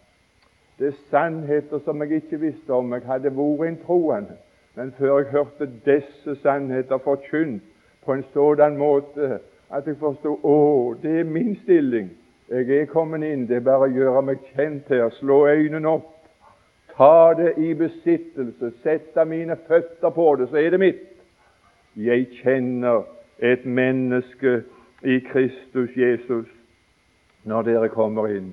Det 0.81 0.89
er 0.89 1.03
sannheter 1.11 1.83
som 1.85 2.01
jeg 2.01 2.23
ikke 2.23 2.39
visste 2.41 2.73
om. 2.73 2.95
Jeg 2.97 3.05
hadde 3.05 3.35
vært 3.37 3.67
en 3.69 3.77
troende. 3.85 4.39
Men 4.75 4.95
før 4.97 5.19
jeg 5.19 5.29
hørte 5.35 5.69
disse 5.85 6.39
sannheter 6.41 7.03
forkynt 7.05 7.61
på 8.07 8.17
en 8.17 8.25
sådan 8.33 8.81
måte 8.81 9.43
at 9.69 9.87
jeg 9.87 10.01
forsto 10.01 10.39
å, 10.41 10.57
det 11.03 11.19
er 11.21 11.29
min 11.29 11.53
stilling. 11.61 12.09
Jeg 12.49 12.73
er 12.81 12.89
kommet 12.89 13.29
inn. 13.29 13.45
Det 13.51 13.61
er 13.61 13.69
bare 13.69 13.91
å 13.91 13.93
gjøre 13.93 14.25
meg 14.33 14.49
kjent 14.57 14.89
her, 14.89 15.13
slå 15.21 15.45
øynene 15.53 15.93
opp 15.93 16.09
ta 16.97 17.35
det 17.37 17.55
i 17.57 17.75
besittelse, 17.75 18.73
sette 18.83 19.25
mine 19.25 19.57
føtter 19.69 20.11
på 20.11 20.35
det, 20.41 20.49
så 20.49 20.57
er 20.61 20.71
det 20.71 20.81
mitt. 20.81 21.09
Jeg 21.97 22.29
kjenner 22.41 23.05
et 23.39 23.67
menneske 23.67 24.63
i 25.05 25.19
Kristus 25.19 25.97
Jesus 25.97 26.47
når 27.45 27.63
dere 27.63 27.89
kommer 27.89 28.27
inn. 28.27 28.53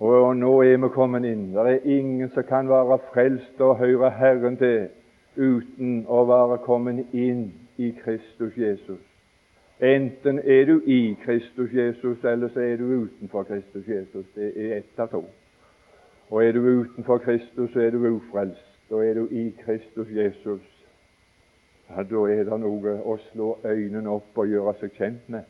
Og 0.00 0.36
nå 0.36 0.52
er 0.62 0.78
vi 0.80 0.88
kommet 0.88 1.24
inn. 1.28 1.50
Det 1.52 1.66
er 1.66 1.84
ingen 1.84 2.30
som 2.32 2.44
kan 2.48 2.68
være 2.68 2.98
frelst 3.12 3.60
og 3.60 3.76
høre 3.78 4.10
Herren 4.10 4.56
til 4.56 4.88
uten 5.36 6.06
å 6.08 6.24
være 6.24 6.58
kommet 6.64 7.12
inn 7.12 7.50
i 7.76 7.90
Kristus 8.04 8.56
Jesus. 8.56 9.00
Enten 9.80 10.40
er 10.44 10.64
du 10.68 10.80
i 10.86 11.16
Kristus 11.24 11.72
Jesus, 11.72 12.24
eller 12.24 12.48
så 12.48 12.60
er 12.60 12.76
du 12.76 12.84
utenfor 12.84 13.42
Kristus 13.42 13.88
Jesus. 13.88 14.26
Det 14.34 14.52
er 14.56 14.76
ett 14.78 15.00
av 15.00 15.08
to. 15.12 15.24
Og 16.30 16.44
er 16.44 16.52
du 16.52 16.60
utenfor 16.60 17.18
Kristus, 17.18 17.70
så 17.72 17.80
er 17.80 17.90
du 17.90 18.04
ufrelst. 18.08 18.66
Og 18.90 19.06
er 19.06 19.14
du 19.14 19.28
i 19.30 19.50
Kristus 19.64 20.08
Jesus, 20.10 20.60
ja, 21.90 22.02
da 22.02 22.24
er 22.30 22.44
det 22.46 22.58
noe 22.62 22.96
å 23.02 23.16
slå 23.30 23.54
øynene 23.64 24.10
opp 24.10 24.38
og 24.38 24.50
gjøre 24.50 24.74
seg 24.80 24.94
kjent 24.98 25.30
med. 25.32 25.46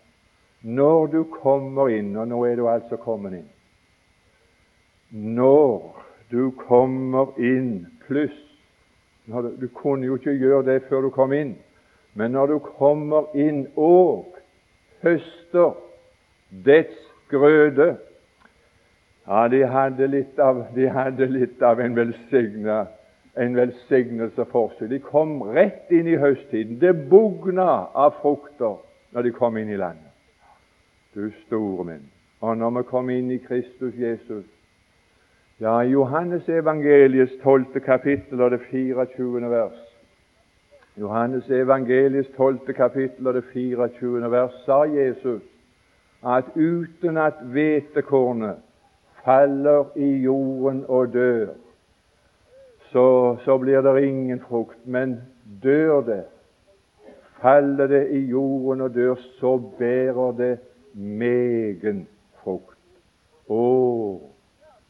Når 0.62 1.06
du 1.12 1.22
kommer 1.24 1.88
inn, 1.92 2.14
og 2.16 2.28
nå 2.28 2.42
er 2.48 2.56
du 2.56 2.66
altså 2.68 2.96
kommet 3.00 3.38
inn. 3.38 3.48
Når 5.10 6.00
du 6.30 6.50
kommer 6.56 7.32
inn 7.40 7.86
pluss. 8.06 8.36
Du, 9.26 9.50
du 9.60 9.68
kunne 9.68 10.06
jo 10.06 10.16
ikke 10.18 10.36
gjøre 10.36 10.66
det 10.66 10.82
før 10.88 11.06
du 11.06 11.10
kom 11.14 11.32
inn, 11.32 11.54
men 12.14 12.32
når 12.34 12.54
du 12.54 12.58
kommer 12.78 13.30
inn 13.38 13.66
og 13.78 14.36
høster 15.04 15.76
dets 16.50 16.96
grøde 17.30 17.96
Ja, 19.30 19.44
de 19.48 19.60
hadde 19.68 20.08
litt 20.10 20.38
av, 20.42 20.64
de 20.74 20.88
hadde 20.90 21.28
litt 21.30 21.60
av 21.62 21.78
en, 21.78 21.94
velsigna, 21.94 22.80
en 23.40 23.56
velsignelse 23.56 24.44
for 24.52 24.72
seg. 24.78 24.90
De 24.92 25.00
kom 25.00 25.40
rett 25.42 25.90
inn 25.94 26.08
i 26.10 26.18
høsttiden. 26.20 26.78
Det 26.80 26.92
bugna 27.10 27.86
av 27.96 28.18
frukter 28.20 28.78
når 29.14 29.26
de 29.26 29.34
kom 29.34 29.56
inn 29.56 29.72
i 29.72 29.78
landet. 29.80 30.12
Du 31.14 31.30
store 31.46 31.84
min. 31.84 32.08
Og 32.40 32.56
når 32.56 32.70
vi 32.78 32.86
kom 32.88 33.10
inn 33.10 33.30
i 33.30 33.42
Kristus 33.42 33.94
Jesus 33.98 34.46
Ja, 35.60 35.82
i 35.82 35.90
Johannes 35.92 36.48
evangeliets 36.48 37.32
12. 37.42 37.80
kapittel 37.84 38.40
og 38.40 38.50
det 38.50 38.60
24. 38.70 39.50
vers 39.50 39.80
Johannes 40.96 41.50
evangeliets 41.50 42.30
12. 42.36 42.72
kapittel 42.76 43.26
og 43.26 43.34
det 43.34 43.44
24. 43.52 44.30
vers 44.30 44.56
sa 44.64 44.82
Jesus 44.88 45.42
at 46.24 46.44
uten 46.56 47.16
at 47.16 47.34
hvetekornet 47.52 48.56
faller 49.24 49.84
i 49.96 50.10
jorden 50.24 50.84
og 50.88 51.12
dør, 51.12 51.46
så, 52.92 53.36
så 53.44 53.58
blir 53.58 53.80
det 53.80 54.04
ingen 54.04 54.40
frukt. 54.40 54.78
Men 54.84 55.20
dør 55.62 56.00
det, 56.00 56.24
faller 57.40 57.86
det 57.86 58.08
i 58.10 58.18
jorden 58.18 58.80
og 58.80 58.94
dør, 58.94 59.14
så 59.40 59.56
bærer 59.78 60.32
det 60.32 60.58
megen 60.94 62.06
frukt. 62.42 62.76
Å, 63.50 63.62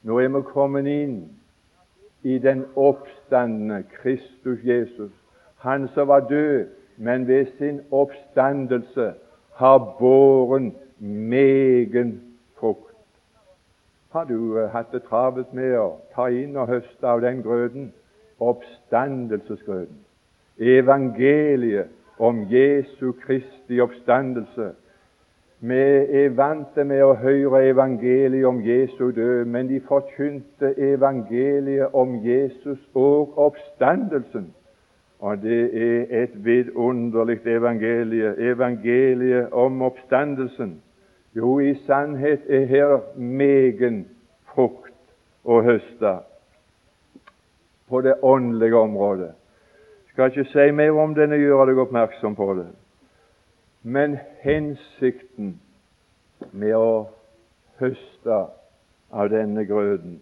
nå 0.03 0.19
er 0.21 0.33
vi 0.33 0.43
kommet 0.53 0.89
inn 0.89 1.21
i 2.23 2.39
den 2.39 2.65
oppstandende 2.77 3.83
Kristus 4.01 4.65
Jesus, 4.65 5.13
han 5.65 5.89
som 5.95 6.09
var 6.09 6.27
død, 6.29 6.67
men 6.97 7.29
ved 7.29 7.47
sin 7.59 7.81
oppstandelse 7.91 9.13
har 9.61 9.79
båren 10.01 10.73
megen 11.01 12.11
frukt. 12.13 12.30
Har 14.11 14.25
du 14.25 14.59
uh, 14.59 14.71
hatt 14.73 14.91
det 14.93 15.05
travelt 15.07 15.53
med 15.55 15.77
å 15.79 16.01
ta 16.15 16.25
inn 16.35 16.57
og 16.59 16.67
høste 16.67 17.07
av 17.07 17.21
den 17.23 17.45
grøden? 17.47 17.93
Oppstandelsesgrøden. 18.43 20.01
Evangeliet 20.59 21.93
om 22.19 22.41
Jesu 22.51 23.13
Kristi 23.23 23.79
oppstandelse. 23.81 24.73
Vi 25.61 25.79
er 26.25 26.35
vant 26.35 26.75
med 26.75 27.05
å 27.05 27.15
høre 27.21 27.63
evangeliet 27.69 28.49
om 28.49 28.59
Jesu 28.65 29.13
død, 29.15 29.45
men 29.47 29.69
de 29.69 29.79
forkynte 29.87 30.73
evangeliet 30.75 31.95
om 31.95 32.19
Jesus 32.25 32.83
og 32.95 33.39
oppstandelsen. 33.39 34.51
Og 35.21 35.43
det 35.43 35.65
er 35.71 36.23
et 36.25 36.39
vidunderlig 36.45 37.41
evangelie, 37.47 38.35
evangeliet 38.51 39.53
om 39.53 39.83
oppstandelsen. 39.83 40.81
Jo, 41.37 41.59
i 41.61 41.75
sannhet 41.87 42.41
er 42.51 42.67
her 42.67 42.97
megen 43.17 44.03
frukt 44.51 44.95
å 45.47 45.61
høste 45.63 46.17
på 47.91 48.01
det 48.03 48.17
åndelige 48.23 48.77
området. 48.77 49.31
Jeg 50.07 50.13
skal 50.13 50.33
ikke 50.33 50.51
si 50.51 50.73
mer 50.75 50.99
om 50.99 51.15
det, 51.15 51.29
jeg 51.31 51.45
gjør 51.47 51.71
deg 51.71 51.79
oppmerksom 51.85 52.35
på 52.39 52.49
det. 52.59 52.67
Men 53.83 54.19
hensikten 54.43 55.55
med 56.53 56.75
å 56.75 57.07
høste 57.79 58.41
av 59.11 59.31
denne 59.31 59.65
grøden, 59.69 60.19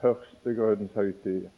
førstegrødens 0.00 0.92
høytid 0.96 1.48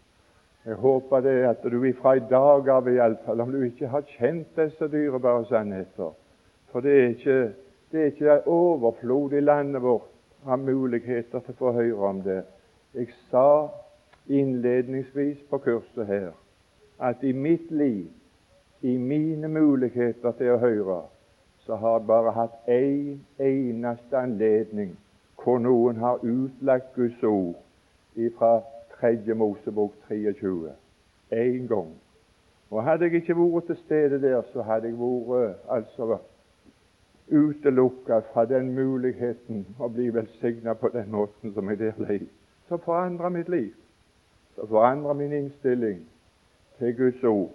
Jeg 0.64 0.74
håper 0.78 1.20
det 1.20 1.36
at 1.46 1.64
du 1.64 1.82
ifra 1.84 2.14
i 2.16 2.22
dag 2.30 2.68
av, 2.68 2.88
iallfall, 2.88 3.40
om 3.40 3.50
du 3.52 3.64
ikke 3.66 3.88
har 3.90 4.04
kjent 4.18 4.52
disse 4.56 4.88
dyrebare 4.88 5.44
sannheter 5.48 6.12
For 6.70 6.80
det 6.80 6.92
er 6.92 7.08
ikke 7.16 7.38
det 7.92 8.00
er 8.00 8.04
ikke 8.04 8.46
overflod 8.46 9.32
i 9.32 9.40
landet 9.40 9.82
vårt 9.82 10.08
av 10.46 10.58
muligheter 10.58 11.40
til 11.40 11.54
å 11.54 11.58
få 11.58 11.72
høre 11.76 12.08
om 12.08 12.22
det. 12.24 12.40
Jeg 12.94 13.12
sa 13.30 13.68
innledningsvis 14.28 15.42
på 15.50 15.58
kurset 15.58 16.06
her 16.06 16.30
at 17.02 17.22
i 17.22 17.32
mitt 17.32 17.70
liv, 17.70 18.08
i 18.82 18.96
mine 18.96 19.48
muligheter 19.48 20.32
til 20.38 20.54
å 20.54 20.58
høre, 20.62 21.00
så 21.66 21.76
har 21.76 21.98
jeg 21.98 22.06
bare 22.06 22.34
hatt 22.34 22.68
én 22.70 23.20
eneste 23.38 24.18
anledning 24.18 24.96
hvor 25.42 25.58
noen 25.58 25.98
har 26.00 26.22
utlagt 26.22 26.94
Guds 26.96 27.22
ord 27.22 27.58
fra 28.38 28.60
3. 29.00 29.34
Mosebok 29.34 29.94
23. 30.08 30.72
Én 31.32 31.66
gang. 31.68 31.92
Og 32.70 32.84
Hadde 32.84 33.04
jeg 33.04 33.20
ikke 33.20 33.36
vært 33.36 33.66
til 33.66 33.76
stede 33.84 34.22
der, 34.22 34.42
så 34.52 34.62
hadde 34.62 34.88
jeg 34.88 34.98
vært 34.98 35.66
altså 35.68 36.18
utelukka 37.28 38.20
fra 38.32 38.44
den 38.44 38.74
muligheten 38.74 39.64
å 39.78 39.88
bli 39.88 40.10
velsigna 40.10 40.74
på 40.74 40.88
den 40.92 41.10
måten 41.10 41.54
som 41.54 41.68
jeg 41.70 41.78
der 41.78 41.96
ble, 41.96 42.18
så 42.68 42.78
forandra 42.78 43.30
mitt 43.30 43.48
liv. 43.48 43.72
Så 44.56 44.66
forandra 44.68 45.14
min 45.16 45.32
innstilling 45.32 46.02
til 46.78 46.96
Guds 46.96 47.24
ord. 47.24 47.50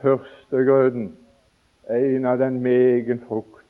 Førstegrøden, 0.00 1.16
en 1.90 2.24
av 2.26 2.38
den 2.38 2.60
megen 2.62 3.20
frukt 3.28 3.64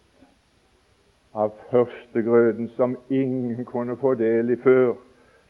av 1.34 1.54
førstegrøden 1.70 2.68
som 2.76 2.96
ingen 3.10 3.64
kunne 3.64 3.96
få 3.96 4.14
del 4.14 4.50
i 4.50 4.56
før 4.62 4.94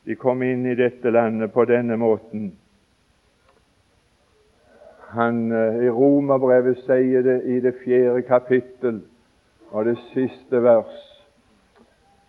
de 0.06 0.16
kom 0.16 0.42
inn 0.42 0.66
i 0.66 0.76
dette 0.78 1.10
landet 1.10 1.52
på 1.52 1.64
denne 1.68 1.96
måten 1.96 2.52
han 5.08 5.52
eh, 5.52 5.84
i 5.86 5.90
Romerbrevet 5.90 6.82
sier 6.84 7.22
det 7.24 7.38
i 7.48 7.60
det 7.64 7.74
fjerde 7.84 8.22
kapittel 8.28 9.00
og 9.70 9.84
det 9.84 9.96
siste 10.12 10.62
vers. 10.62 10.98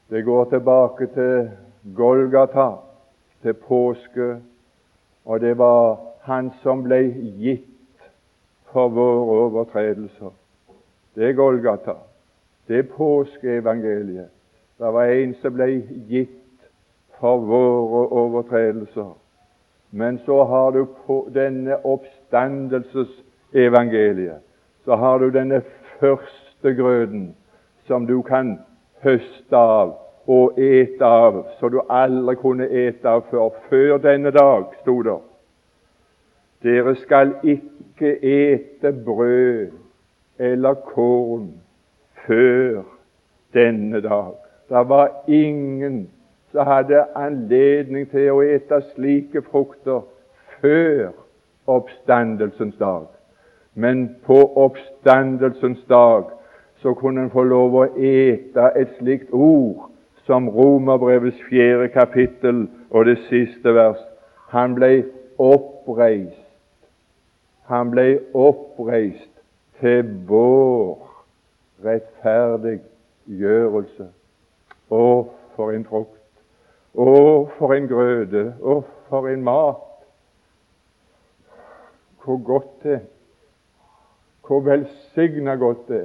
Det 0.09 0.23
går 0.25 0.45
tilbake 0.49 1.07
til 1.13 1.49
Golgata, 1.95 2.69
til 3.41 3.53
påske, 3.53 4.37
og 5.25 5.39
det 5.39 5.57
var 5.57 6.05
Han 6.29 6.51
som 6.61 6.83
ble 6.83 6.97
gitt 7.41 8.03
for 8.71 8.91
våre 8.93 9.37
overtredelser. 9.45 10.33
Det 11.15 11.29
er 11.29 11.33
Golgata. 11.33 11.95
Det 12.67 12.77
er 12.77 12.91
påskeevangeliet. 12.97 14.27
Det 14.77 14.93
var 14.93 15.05
en 15.09 15.33
som 15.41 15.53
ble 15.53 15.69
gitt 16.09 16.67
for 17.19 17.41
våre 17.49 18.03
overtredelser. 18.07 19.15
Men 19.91 20.19
så 20.25 20.43
har 20.43 20.71
du 20.71 20.85
denne 21.33 21.79
oppstandelsesevangeliet 22.29 24.41
så 24.85 24.95
har 24.95 25.17
du 25.17 25.29
denne 25.29 25.61
første 25.99 26.75
grøden 26.75 27.35
som 27.87 28.07
du 28.07 28.21
kan 28.21 28.59
høste 29.03 29.55
av 29.55 29.93
og 30.27 30.59
ete 30.59 31.05
av, 31.05 31.45
som 31.59 31.71
du 31.71 31.81
aldri 31.89 32.35
kunne 32.35 32.69
ete 32.69 33.09
av 33.09 33.21
før. 33.31 33.49
Før 33.69 33.97
denne 33.97 34.31
dag, 34.31 34.63
sto 34.81 35.01
det. 35.01 35.17
Dere 36.63 36.95
skal 36.95 37.33
ikke 37.43 38.19
ete 38.21 38.91
brød 39.05 39.67
eller 40.39 40.73
korn 40.73 41.53
før 42.27 42.83
denne 43.53 44.01
dag. 44.01 44.33
Det 44.69 44.89
var 44.89 45.11
ingen 45.27 46.09
som 46.51 46.67
hadde 46.67 47.05
anledning 47.15 48.11
til 48.11 48.31
å 48.31 48.41
ete 48.45 48.81
slike 48.93 49.41
frukter 49.49 50.01
før 50.61 51.09
oppstandelsens 51.69 52.75
dag. 52.79 53.05
Men 53.73 54.15
på 54.25 54.53
oppstandelsens 54.55 55.79
dag 55.89 56.23
så 56.81 56.93
kunne 56.93 57.21
en 57.21 57.31
få 57.31 57.43
lov 57.43 57.75
å 57.75 57.85
ete 57.95 58.71
et 58.79 58.87
slikt 58.97 59.31
ord 59.31 59.89
som 60.27 60.49
Romerbrevets 60.49 61.41
fjerde 61.49 61.87
kapittel 61.93 62.67
og 62.89 63.05
det 63.05 63.17
siste 63.29 63.73
vers. 63.75 63.99
Han 64.53 64.75
ble 64.77 65.03
oppreist. 65.37 66.45
Han 67.69 67.91
ble 67.93 68.19
oppreist 68.33 69.29
til 69.81 70.03
vår 70.29 70.97
rettferdiggjørelse. 71.85 74.07
Å, 74.89 75.25
for 75.55 75.71
en 75.73 75.85
frukt! 75.85 76.15
Å, 76.97 77.05
for 77.59 77.73
en 77.75 77.87
grøde! 77.89 78.53
Å, 78.61 78.81
for 79.09 79.27
en 79.29 79.43
mat! 79.45 79.88
Hvor 82.29 82.43
godt 82.43 82.83
det 82.83 82.99
Hvor 84.47 84.59
velsigna 84.59 85.55
godt 85.55 85.87
det 85.87 86.03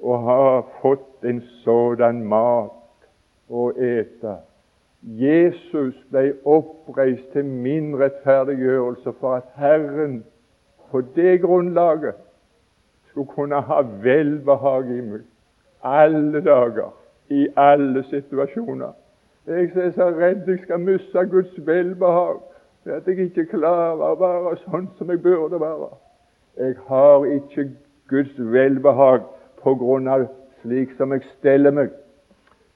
å 0.00 0.14
ha 0.24 0.60
fått 0.80 1.24
en 1.28 1.42
sådan 1.64 2.22
mat 2.24 3.04
å 3.52 3.66
ete. 3.76 4.32
Jesus 5.02 5.98
ble 6.08 6.22
oppreist 6.48 7.26
til 7.34 7.44
min 7.44 7.90
rettferdiggjørelse 8.00 9.12
for 9.20 9.42
at 9.42 9.50
Herren 9.60 10.22
på 10.90 11.02
det 11.16 11.42
grunnlaget 11.44 12.16
skulle 13.10 13.28
kunne 13.34 13.60
ha 13.60 13.82
velbehag 14.06 14.88
i 14.88 15.00
meg 15.10 15.26
alle 15.84 16.40
dager, 16.48 16.96
i 17.28 17.44
alle 17.56 18.04
situasjoner. 18.08 18.96
Jeg 19.46 19.68
er 19.76 19.92
så 19.98 20.08
redd 20.16 20.48
jeg 20.48 20.64
skal 20.64 20.80
miste 20.80 21.26
Guds 21.28 21.60
velbehag, 21.66 22.40
for 22.82 22.90
at 22.90 23.06
jeg 23.06 23.18
ikke 23.18 23.46
klarer 23.54 24.00
å 24.02 24.14
være 24.18 24.56
sånn 24.64 24.88
som 24.98 25.10
jeg 25.12 25.22
burde 25.22 25.60
være. 25.60 25.92
Jeg 26.58 26.76
har 26.88 27.26
ikke 27.30 27.68
Guds 28.10 28.34
velbehag 28.36 29.24
på 29.62 29.74
grunn 29.78 30.10
av 30.10 30.26
slik 30.62 30.92
som 30.98 31.14
jeg 31.14 31.24
steller 31.38 31.74
meg. 31.74 31.92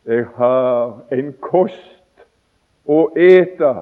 Jeg 0.07 0.29
har 0.39 1.01
en 1.13 1.33
kost 1.43 2.27
å 2.87 3.09
ete 3.19 3.73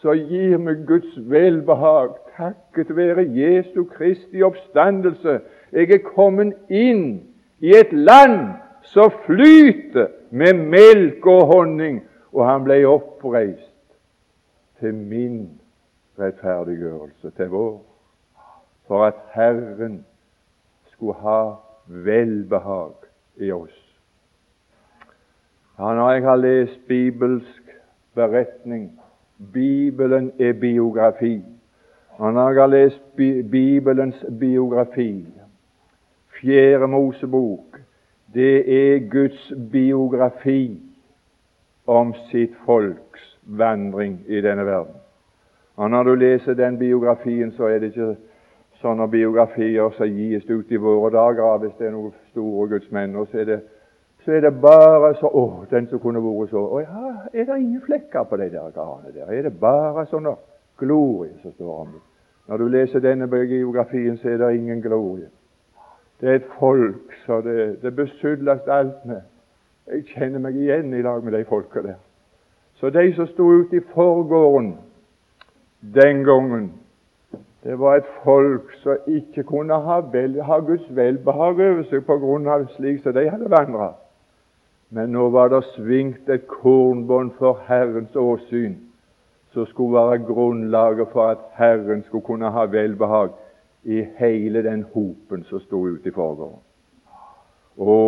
som 0.00 0.14
gir 0.30 0.58
meg 0.62 0.84
Guds 0.86 1.16
velbehag, 1.30 2.14
takket 2.36 2.92
være 2.94 3.26
Jesu 3.34 3.82
Kristi 3.90 4.44
oppstandelse. 4.46 5.40
Jeg 5.74 5.90
er 5.90 6.04
kommet 6.06 6.54
inn 6.70 7.26
i 7.58 7.74
et 7.74 7.90
land 7.92 8.54
som 8.92 9.10
flyter 9.24 10.12
med 10.30 10.62
melk 10.70 11.26
og 11.26 11.48
honning, 11.50 12.04
og 12.30 12.46
han 12.46 12.62
ble 12.66 12.84
oppreist 12.86 13.75
til 14.80 14.94
min 14.94 15.60
rettferdiggjørelse, 16.18 17.30
til 17.30 17.48
vår, 17.48 17.84
for 18.86 19.04
at 19.04 19.14
Herren 19.34 20.04
skulle 20.92 21.14
ha 21.14 21.54
velbehag 21.86 22.92
i 23.36 23.50
oss. 23.52 23.82
Ja, 25.78 25.94
når 25.94 26.10
jeg 26.10 26.22
har 26.22 26.36
lest 26.36 26.80
bibelsk 26.88 27.62
beretning 28.14 29.00
Bibelen 29.52 30.32
er 30.40 30.52
biografi. 30.52 31.44
Og 32.10 32.32
når 32.32 32.50
jeg 32.50 32.60
har 32.60 32.66
lest 32.66 33.16
Bibelens 33.50 34.24
biografi, 34.40 35.26
Fjerde 36.40 36.88
Mosebok, 36.88 37.80
det 38.34 38.58
er 38.58 39.10
Guds 39.10 39.52
biografi 39.72 40.80
om 41.86 42.14
sitt 42.30 42.56
folks 42.64 43.35
vandring 43.46 44.20
i 44.26 44.40
denne 44.40 44.66
verden. 44.66 44.94
Og 45.76 45.90
Når 45.90 46.02
du 46.02 46.14
leser 46.14 46.54
den 46.54 46.78
biografien, 46.78 47.52
så 47.52 47.66
er 47.66 47.78
det 47.78 47.86
ikke 47.86 48.16
sånne 48.80 49.08
biografier 49.08 49.90
som 49.96 50.06
gis 50.06 50.44
ut 50.50 50.70
i 50.72 50.80
våre 50.80 51.10
dager 51.12 51.58
hvis 51.62 51.76
det 51.78 51.88
er 51.88 51.94
noen 51.94 52.12
store 52.30 52.68
gudsmenn. 52.68 53.16
og 53.16 53.28
så 53.30 53.38
er 53.38 53.44
det, 53.44 53.60
så 54.24 54.32
er 54.32 54.40
det 54.40 54.60
bare 54.60 55.14
så 55.20 55.28
Å, 55.28 55.64
den 55.70 55.88
som 55.88 56.00
kunne 56.00 56.22
vært 56.22 56.50
så 56.50 56.60
Å 56.60 56.80
ja, 56.80 57.14
er 57.32 57.44
det 57.44 57.58
ingen 57.60 57.80
flekker 57.80 58.24
på 58.24 58.36
de 58.36 58.50
der 58.50 58.70
garnene 58.74 59.14
der? 59.14 59.32
Er 59.32 59.42
det 59.42 59.60
bare 59.60 60.06
sånn 60.10 60.28
glorie 60.78 61.34
som 61.42 61.52
står 61.52 61.80
om 61.80 61.94
det? 61.94 62.04
Når 62.48 62.56
du 62.58 62.68
leser 62.68 63.02
denne 63.02 63.26
biografien, 63.28 64.18
så 64.18 64.28
er 64.28 64.38
det 64.38 64.56
ingen 64.56 64.80
glorie. 64.80 65.28
Det 66.20 66.28
er 66.28 66.34
et 66.40 66.52
folk 66.58 67.12
så 67.26 67.40
det, 67.44 67.82
det 67.82 67.96
besudles 67.96 68.68
alt 68.70 69.04
med. 69.04 69.24
Jeg 69.86 70.06
kjenner 70.14 70.38
meg 70.42 70.56
igjen 70.56 70.94
i 70.94 71.02
lag 71.02 71.24
med 71.24 71.34
de 71.34 71.44
folka 71.44 71.82
der. 71.82 71.98
Så 72.80 72.90
de 72.90 73.14
som 73.14 73.26
sto 73.26 73.52
ute 73.52 73.76
i 73.76 73.86
forgården 73.94 74.78
den 75.94 76.24
gangen, 76.24 76.72
det 77.64 77.78
var 77.78 77.96
et 77.96 78.10
folk 78.24 78.72
som 78.82 78.96
ikke 79.06 79.42
kunne 79.42 79.74
ha, 79.74 80.00
vel, 80.12 80.42
ha 80.42 80.58
Guds 80.58 80.84
velbehag 80.96 81.60
over 81.60 81.86
seg 81.90 82.04
på 82.06 82.18
grunn 82.22 82.46
av 82.46 82.66
slik 82.76 83.00
som 83.02 83.16
de 83.16 83.24
hadde 83.30 83.48
vandra. 83.50 83.94
Men 84.94 85.10
nå 85.16 85.28
var 85.34 85.50
det 85.50 85.64
svingt 85.72 86.28
et 86.30 86.46
kornbånd 86.46 87.32
for 87.40 87.58
Herrens 87.66 88.14
åsyn, 88.16 88.76
som 89.50 89.66
skulle 89.66 89.96
være 89.96 90.22
grunnlaget 90.28 91.10
for 91.12 91.32
at 91.32 91.42
Herren 91.56 92.04
skulle 92.06 92.28
kunne 92.28 92.52
ha 92.52 92.68
velbehag 92.70 93.34
i 93.82 94.04
hele 94.18 94.62
den 94.62 94.84
hopen 94.94 95.42
som 95.48 95.60
sto 95.64 95.86
ute 95.88 96.08
i 96.08 96.14
forgården. 96.14 96.60
Å, 97.76 97.98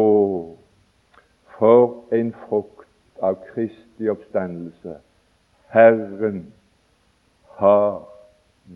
for 1.58 2.14
en 2.14 2.34
frukt 2.46 2.86
av 3.22 3.40
Kristi 3.98 4.10
oppstandelse! 4.10 4.96
Herren 5.68 6.52
har 7.58 8.08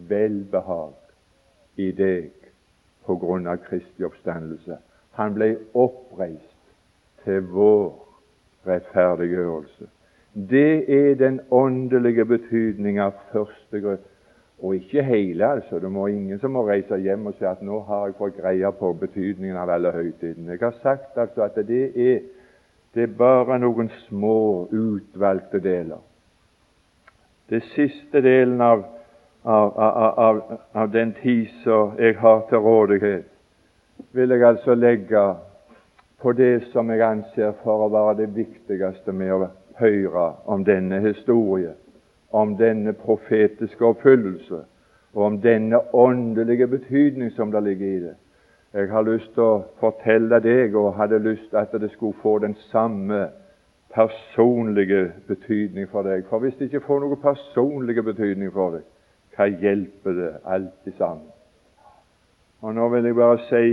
velbehag 0.09 0.95
i 1.77 1.93
deg 1.93 2.33
på 3.07 3.15
grunn 3.23 3.47
av 3.47 3.61
Kristi 3.63 4.03
oppstandelse. 4.03 4.81
Han 5.15 5.37
ble 5.37 5.53
oppreist 5.79 6.75
til 7.23 7.47
vår 7.55 7.93
rettferdiggjørelse. 8.67 9.87
Det 10.35 10.91
er 10.91 11.15
den 11.15 11.41
åndelige 11.51 12.25
betydning 12.27 12.99
av 13.01 13.15
første 13.31 13.81
grunn. 13.81 14.09
og 14.63 14.75
ikke 14.75 15.03
hele, 15.03 15.47
altså. 15.47 15.79
Det 15.79 15.91
må 15.91 16.07
ingen 16.07 16.39
som 16.39 16.53
må 16.55 16.63
reise 16.69 16.97
hjem 16.97 17.27
og 17.27 17.35
si 17.35 17.45
at 17.45 17.63
'nå 17.63 17.81
har 17.81 18.07
jeg 18.07 18.15
fått 18.15 18.37
greie 18.37 18.73
på 18.73 18.93
betydningen 18.93 19.57
av 19.57 19.71
alle 19.71 19.91
høytidene'. 19.91 20.51
Jeg 20.51 20.59
har 20.61 20.75
sagt 20.83 21.19
altså 21.19 21.43
at 21.43 21.57
det 21.67 21.99
er, 21.99 22.21
det 22.95 23.03
er 23.03 23.15
bare 23.19 23.59
noen 23.59 23.91
små, 24.07 24.69
utvalgte 24.71 25.61
deler. 25.65 26.01
Det 27.49 27.63
siste 27.75 28.21
delen 28.25 28.61
av, 28.61 28.85
av, 29.43 29.73
av, 29.79 30.43
av 30.73 30.91
den 30.93 31.15
tid 31.23 31.49
som 31.65 31.97
jeg 31.99 32.19
har 32.21 32.45
til 32.49 32.65
rådighet, 32.65 33.29
vil 34.13 34.31
jeg 34.31 34.45
altså 34.45 34.75
legge 34.75 35.23
på 36.23 36.33
det 36.33 36.69
som 36.73 36.91
jeg 36.91 37.03
anser 37.05 37.55
for 37.63 37.87
å 37.87 37.93
være 37.93 38.19
det 38.23 38.33
viktigste 38.37 39.13
med 39.13 39.33
å 39.33 39.49
høre 39.81 40.27
om 40.47 40.65
denne 40.65 41.01
historien 41.01 41.79
om 42.33 42.57
denne 42.57 42.93
profetiske 42.97 43.85
oppfyllelse 43.85 44.63
og 45.13 45.25
om 45.27 45.39
denne 45.43 45.81
åndelige 45.93 46.67
betydning 46.67 47.33
som 47.37 47.53
det 47.53 47.63
ligger 47.63 47.87
i 47.87 48.01
det. 48.07 48.15
Jeg 48.75 48.89
har 48.89 49.03
lyst 49.05 49.35
til 49.35 49.43
å 49.45 49.65
fortelle 49.81 50.39
deg, 50.41 50.73
og 50.81 50.95
hadde 50.97 51.19
lyst 51.21 51.51
til 51.51 51.59
at 51.61 51.75
det 51.77 51.91
skulle 51.93 52.17
få 52.23 52.39
den 52.41 52.55
samme 52.71 53.27
personlige 53.93 55.13
betydning 55.29 55.91
for 55.93 56.09
deg. 56.09 56.25
For 56.31 56.41
hvis 56.41 56.57
det 56.57 56.71
ikke 56.71 56.87
får 56.87 57.03
noen 57.03 57.21
personlige 57.21 58.03
betydning 58.07 58.53
for 58.55 58.79
deg, 58.79 58.89
hva 59.37 59.51
hjelper 59.51 60.17
det 60.17 60.31
alltid 60.45 60.97
sammen? 60.97 61.29
Og 62.63 62.75
Nå 62.75 62.89
vil 62.95 63.11
jeg 63.11 63.21
bare 63.21 63.39
si 63.51 63.69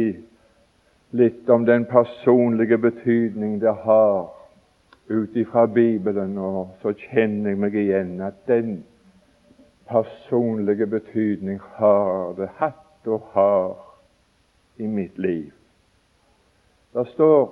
litt 1.16 1.50
om 1.50 1.64
den 1.66 1.88
personlige 1.88 2.78
betydning 2.78 3.60
det 3.62 3.76
har 3.88 4.34
ut 5.10 5.36
ifra 5.36 5.66
Bibelen, 5.66 6.38
og 6.38 6.76
så 6.82 6.92
kjenner 7.08 7.54
jeg 7.54 7.60
meg 7.64 7.76
igjen 7.76 8.18
at 8.22 8.44
den 8.52 8.82
personlige 9.88 10.92
betydning 10.92 11.62
har 11.80 12.34
det 12.36 12.52
hatt 12.60 13.08
og 13.08 13.32
har 13.32 13.78
i 14.80 14.88
mitt 14.88 15.18
liv. 15.18 15.52
Det 16.94 17.06
står, 17.14 17.50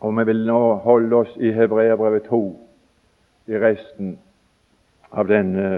og 0.00 0.18
vi 0.18 0.24
vil 0.30 0.44
nå 0.46 0.60
holde 0.84 1.16
oss 1.16 1.32
i 1.36 1.52
Hebreabrevet 1.52 2.28
2, 2.30 2.42
i 3.50 3.58
resten 3.58 4.18
av 5.10 5.28
denne 5.28 5.70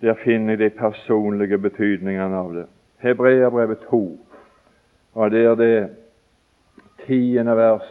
Der 0.00 0.14
finner 0.20 0.52
jeg 0.52 0.58
de 0.58 0.76
personlige 0.76 1.56
betydningene 1.58 2.36
av 2.36 2.50
det. 2.52 2.64
Hebreabrevet 3.00 3.86
2, 3.88 4.00
og 5.14 5.30
det 5.30 5.44
er 5.46 5.54
det 5.56 5.88
tiende 7.06 7.54
vers 7.56 7.86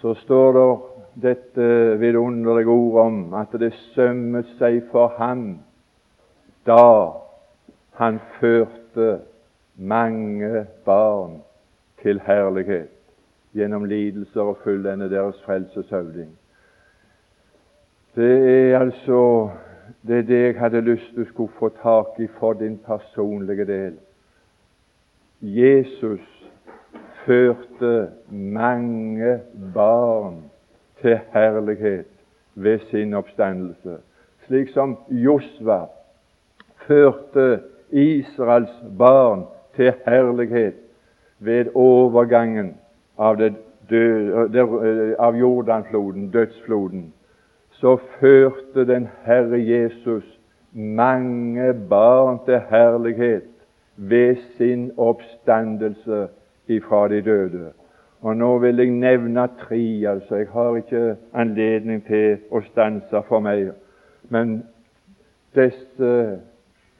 så 0.00 0.14
står 0.14 0.52
det 0.52 0.66
dette 1.22 1.64
vidunderlige 1.98 2.70
ord 2.70 3.06
om 3.06 3.16
at 3.34 3.54
det 3.58 3.72
sømmet 3.94 4.46
seg 4.58 4.84
for 4.92 5.16
ham 5.18 5.58
da 6.66 6.84
han 7.98 8.20
førte 8.38 9.08
mange 9.78 10.66
barn 10.84 11.42
til 12.02 12.20
herlighet 12.26 12.88
gjennom 13.54 13.84
lidelser 13.84 14.40
og 14.40 14.58
fullende 14.64 15.10
deres 15.10 15.42
frelseshøvding. 15.42 16.38
Det 18.14 18.34
er 18.50 18.78
altså 18.78 19.50
det 20.06 20.18
er 20.18 20.22
det 20.22 20.42
jeg 20.42 20.60
hadde 20.60 20.80
lyst 20.80 21.16
å 21.18 21.24
skulle 21.28 21.54
få 21.58 21.68
tak 21.82 22.18
i 22.20 22.26
for 22.38 22.52
din 22.58 22.78
personlige 22.78 23.64
del. 23.66 23.96
Jesus 25.40 26.24
førte 27.24 28.10
mange 28.30 29.40
barn 29.74 30.42
til 31.00 31.18
herlighet 31.32 32.10
ved 32.54 32.78
sin 32.90 33.14
oppstandelse, 33.14 33.98
slik 34.46 34.72
som 34.74 34.96
Josva 35.08 35.86
førte 36.86 37.60
Israels 37.90 38.74
barn 38.98 39.46
til 39.78 39.92
herlighet 40.06 40.74
ved 41.38 41.70
overgangen 41.74 42.74
av, 43.18 43.38
død, 43.90 44.56
av 45.18 45.36
Jordanfloden, 45.36 46.30
dødsfloden. 46.30 47.12
Så 47.70 47.96
førte 48.20 48.86
den 48.86 49.08
Herre 49.24 49.60
Jesus 49.62 50.26
mange 50.72 51.74
barn 51.90 52.38
til 52.44 52.60
herlighet 52.70 53.42
ved 53.96 54.36
sin 54.56 54.92
oppstandelse 54.96 56.28
ifra 56.68 57.08
de 57.08 57.22
døde. 57.22 57.70
Og 58.20 58.36
Nå 58.36 58.58
vil 58.58 58.76
jeg 58.76 58.90
nevne 58.90 59.48
tre. 59.58 60.04
altså 60.08 60.36
Jeg 60.36 60.46
har 60.52 60.76
ikke 60.76 61.16
anledning 61.34 62.06
til 62.06 62.38
å 62.50 62.60
stanse 62.66 63.22
for 63.28 63.40
meg. 63.40 63.70
Men 64.28 64.64
disse, 65.54 66.38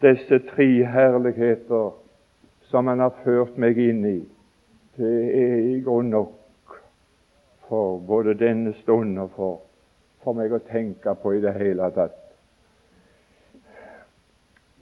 disse 0.03 0.39
tre 0.55 0.69
herligheter 0.87 1.91
som 2.69 2.87
Han 2.87 3.01
har 3.01 3.15
ført 3.25 3.57
meg 3.59 3.79
inn 3.79 4.05
i, 4.07 4.19
det 4.99 5.15
er 5.43 5.57
i 5.77 5.81
grunn 5.81 6.11
nok 6.11 6.77
for 7.69 7.99
både 7.99 8.35
denne 8.35 8.75
stund 8.83 9.19
og 9.19 9.31
for 9.37 9.57
for 10.29 10.37
meg 10.37 10.53
å 10.53 10.63
tenke 10.69 11.15
på 11.23 11.37
i 11.37 11.43
det 11.43 11.55
hele 11.57 11.91
tatt. 11.97 12.17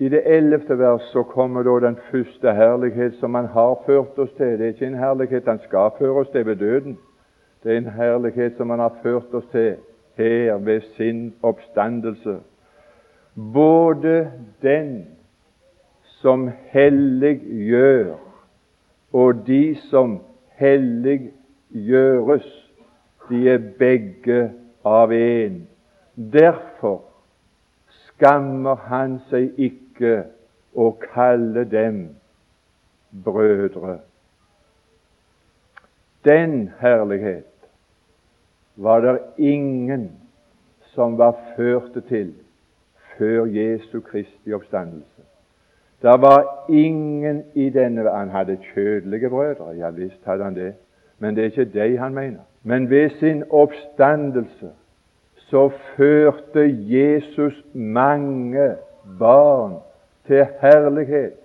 I 0.03 0.11
det 0.13 0.25
ellevte 0.29 0.77
vers 0.77 1.05
så 1.13 1.23
kommer 1.31 1.65
da 1.65 1.77
den 1.87 1.97
første 2.11 2.53
herlighet 2.53 3.17
som 3.21 3.37
han 3.39 3.47
har 3.55 3.79
ført 3.87 4.19
oss 4.21 4.33
til. 4.37 4.57
Det 4.59 4.67
er 4.67 4.75
ikke 4.75 4.89
en 4.91 4.99
herlighet 5.01 5.49
han 5.49 5.63
skal 5.65 5.95
føre 5.97 6.25
oss 6.25 6.33
til 6.35 6.45
ved 6.49 6.61
døden. 6.61 6.99
Det 7.63 7.73
er 7.73 7.79
en 7.81 7.95
herlighet 7.97 8.59
som 8.59 8.75
han 8.75 8.83
har 8.85 8.99
ført 9.03 9.33
oss 9.39 9.47
til 9.55 9.79
her 10.19 10.59
ved 10.67 10.85
sin 10.99 11.31
oppstandelse. 11.43 12.39
Både 13.37 14.17
den 14.63 14.91
som 16.21 16.49
hellig 16.73 17.41
gjør, 17.69 18.15
og 19.13 19.47
de 19.47 19.77
som 19.91 20.19
hellig 20.61 21.33
gjøres, 21.71 22.47
de 23.29 23.43
er 23.51 23.63
begge 23.79 24.41
av 24.87 25.13
én. 25.13 25.65
Derfor 26.17 27.03
skammer 28.07 28.79
han 28.89 29.19
seg 29.31 29.59
ikke 29.61 30.15
å 30.77 30.93
kalle 31.03 31.67
dem 31.69 31.99
brødre. 33.25 33.99
Den 36.27 36.71
herlighet 36.81 37.53
var 38.77 39.05
det 39.05 39.19
ingen 39.39 40.09
som 40.95 41.19
var 41.19 41.37
førte 41.57 42.01
til 42.09 42.33
før 43.17 43.47
Jesu 43.53 44.01
Kristi 44.01 44.55
oppstandelse. 44.57 45.26
Det 46.03 46.21
var 46.21 46.65
ingen 46.69 47.45
i 47.55 47.71
denne 47.71 48.11
Han 48.11 48.31
hadde 48.31 48.59
kjødelige 48.75 49.29
brødre, 49.29 49.71
ja 49.79 49.91
visst 49.91 50.25
hadde 50.25 50.45
han 50.45 50.55
det, 50.55 50.75
men 51.19 51.37
det 51.37 51.43
er 51.43 51.45
ikke 51.45 51.65
dem 51.65 51.99
han 51.99 52.15
mener. 52.15 52.41
Men 52.63 52.91
ved 52.91 53.11
sin 53.11 53.45
oppstandelse 53.51 54.71
så 55.37 55.69
førte 55.97 56.77
Jesus 56.79 57.65
mange 57.75 58.75
barn 59.19 59.75
til 60.27 60.47
herlighet, 60.61 61.39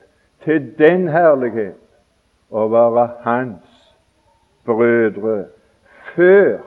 til 0.43 0.77
den 0.77 1.07
herlighet 1.07 1.77
å 2.51 2.65
være 2.67 3.07
hans 3.21 3.93
brødre. 4.65 5.45
Før 6.15 6.57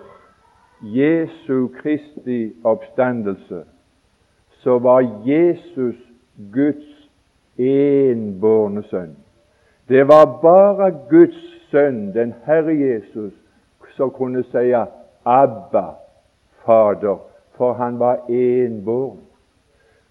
Jesu 0.82 1.68
Kristi 1.68 2.54
oppstandelse 2.64 3.64
så 4.62 4.78
var 4.78 5.00
Jesus 5.26 5.96
Guds 6.52 6.93
enbårne 7.58 8.82
sønn. 8.82 9.16
Det 9.88 10.08
var 10.08 10.38
bare 10.42 10.90
Guds 11.10 11.70
sønn, 11.70 12.14
den 12.14 12.34
Herre 12.46 12.74
Jesus, 12.74 13.32
som 13.96 14.10
kunne 14.10 14.42
si 14.42 14.72
'Abba, 15.24 15.86
Fader', 16.64 17.22
for 17.56 17.72
han 17.72 17.98
var 17.98 18.18
enbåren. 18.28 19.20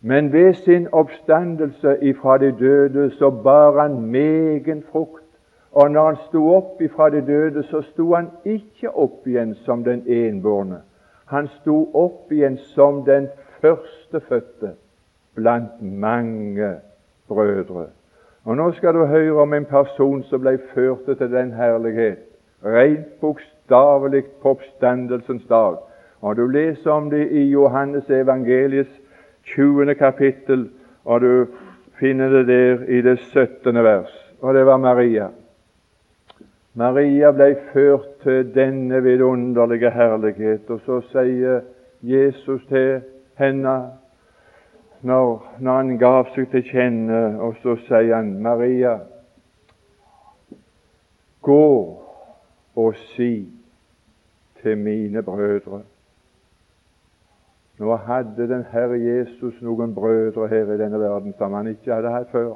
Men 0.02 0.34
ved 0.34 0.54
sin 0.54 0.88
oppstandelse 0.92 1.98
ifra 2.02 2.38
de 2.38 2.52
døde 2.60 3.12
så 3.12 3.30
bar 3.30 3.82
han 3.82 4.02
megen 4.02 4.84
frukt. 4.92 5.24
Og 5.72 5.92
når 5.92 6.06
han 6.06 6.18
sto 6.28 6.56
opp 6.56 6.82
ifra 6.82 7.10
de 7.10 7.22
døde, 7.22 7.64
så 7.64 7.82
sto 7.82 8.14
han 8.14 8.28
ikke 8.46 8.90
opp 8.96 9.28
igjen 9.28 9.56
som 9.56 9.84
den 9.84 10.04
enbårne. 10.08 10.82
Han 11.26 11.48
sto 11.48 11.90
opp 11.94 12.32
igjen 12.32 12.58
som 12.58 13.06
den 13.06 13.28
førstefødte 13.62 14.74
blant 15.36 15.82
mange 15.82 16.76
brødre. 17.34 17.86
Og 18.46 18.58
Nå 18.58 18.72
skal 18.72 18.94
du 18.94 19.06
høre 19.06 19.42
om 19.42 19.54
en 19.54 19.66
person 19.66 20.24
som 20.24 20.42
ble 20.42 20.58
ført 20.74 21.06
til 21.18 21.32
den 21.32 21.52
herlighet, 21.52 22.20
rent 22.66 23.20
bokstavelig 23.22 24.26
på 24.42 24.50
oppstandelsens 24.50 25.46
dag. 25.50 25.78
Og 26.22 26.38
Du 26.38 26.48
leser 26.48 26.92
om 26.92 27.10
det 27.10 27.32
i 27.32 27.44
Johannes 27.52 28.10
evangeliets 28.10 29.02
20. 29.44 29.96
kapittel, 29.96 30.70
og 31.06 31.22
du 31.22 31.46
finner 32.00 32.30
det 32.30 32.48
der 32.48 32.84
i 32.88 33.02
det 33.02 33.20
17. 33.20 33.84
vers. 33.84 34.34
Og 34.42 34.54
det 34.54 34.66
var 34.66 34.78
Maria. 34.78 35.28
Maria 36.74 37.32
ble 37.32 37.56
ført 37.74 38.08
til 38.24 38.56
denne 38.56 39.04
vidunderlige 39.04 39.92
herlighet, 39.92 40.70
og 40.70 40.80
så 40.86 41.02
sier 41.12 41.62
Jesus 42.02 42.66
til 42.70 43.02
henne 43.38 43.76
når, 45.04 45.56
når 45.60 45.76
han 45.76 45.98
gav 45.98 46.30
seg 46.36 46.48
til 46.52 46.64
kjenne, 46.70 47.24
og 47.44 47.58
så 47.62 47.76
sier 47.88 48.16
han, 48.16 48.38
Maria, 48.42 48.98
gå 51.44 51.66
og 52.76 52.96
si 53.14 53.34
til 54.62 54.78
mine 54.78 55.24
brødre 55.24 55.84
Nå 57.80 57.96
hadde 57.96 58.46
den 58.48 58.64
Herre 58.72 59.00
Jesus 59.02 59.56
noen 59.62 59.96
brødre 59.96 60.48
her 60.48 60.70
i 60.72 60.78
denne 60.78 61.00
verden 61.00 61.34
som 61.38 61.54
han 61.58 61.68
ikke 61.68 61.90
hadde 61.94 62.12
hatt 62.14 62.30
før. 62.32 62.54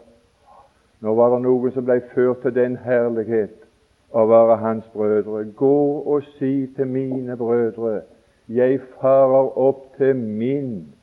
Nå 1.01 1.15
var 1.17 1.33
det 1.33 1.39
noen 1.41 1.73
som 1.73 1.85
ble 1.85 1.97
ført 2.13 2.43
til 2.45 2.53
den 2.55 2.77
herlighet 2.77 3.65
å 4.13 4.27
være 4.29 4.59
hans 4.61 4.85
brødre. 4.93 5.41
Gå 5.57 5.79
og 6.05 6.23
si 6.37 6.67
til 6.77 6.87
mine 6.87 7.35
brødre, 7.37 8.01
jeg 8.47 8.79
farer 9.01 9.57
opp 9.57 9.97
til 9.97 10.15
min 10.15 10.93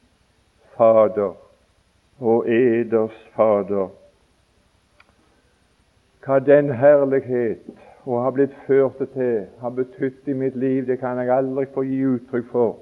Fader 0.76 1.34
og 2.20 2.48
eders 2.50 3.30
Fader. 3.36 3.88
Hva 6.24 6.38
den 6.40 6.70
herlighet 6.72 7.66
å 8.04 8.20
har 8.24 8.32
blitt 8.36 8.54
ført 8.66 9.00
til, 9.12 9.44
har 9.60 9.72
betydd 9.76 10.28
i 10.28 10.36
mitt 10.36 10.56
liv, 10.56 10.86
det 10.86 10.98
kan 11.00 11.18
jeg 11.20 11.32
aldri 11.32 11.66
få 11.74 11.84
gi 11.84 12.00
uttrykk 12.08 12.48
for. 12.52 12.78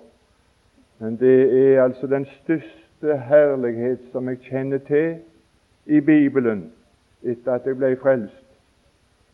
Men 0.98 1.16
det 1.18 1.38
er 1.58 1.82
altså 1.82 2.06
den 2.06 2.26
største 2.42 3.18
herlighet 3.28 4.04
som 4.12 4.28
jeg 4.30 4.42
kjenner 4.46 4.78
til 4.86 5.16
i 5.86 6.00
Bibelen 6.00 6.68
etter 7.22 7.56
at 7.56 7.66
jeg 7.66 7.78
ble 7.78 7.96
frelst 8.02 8.42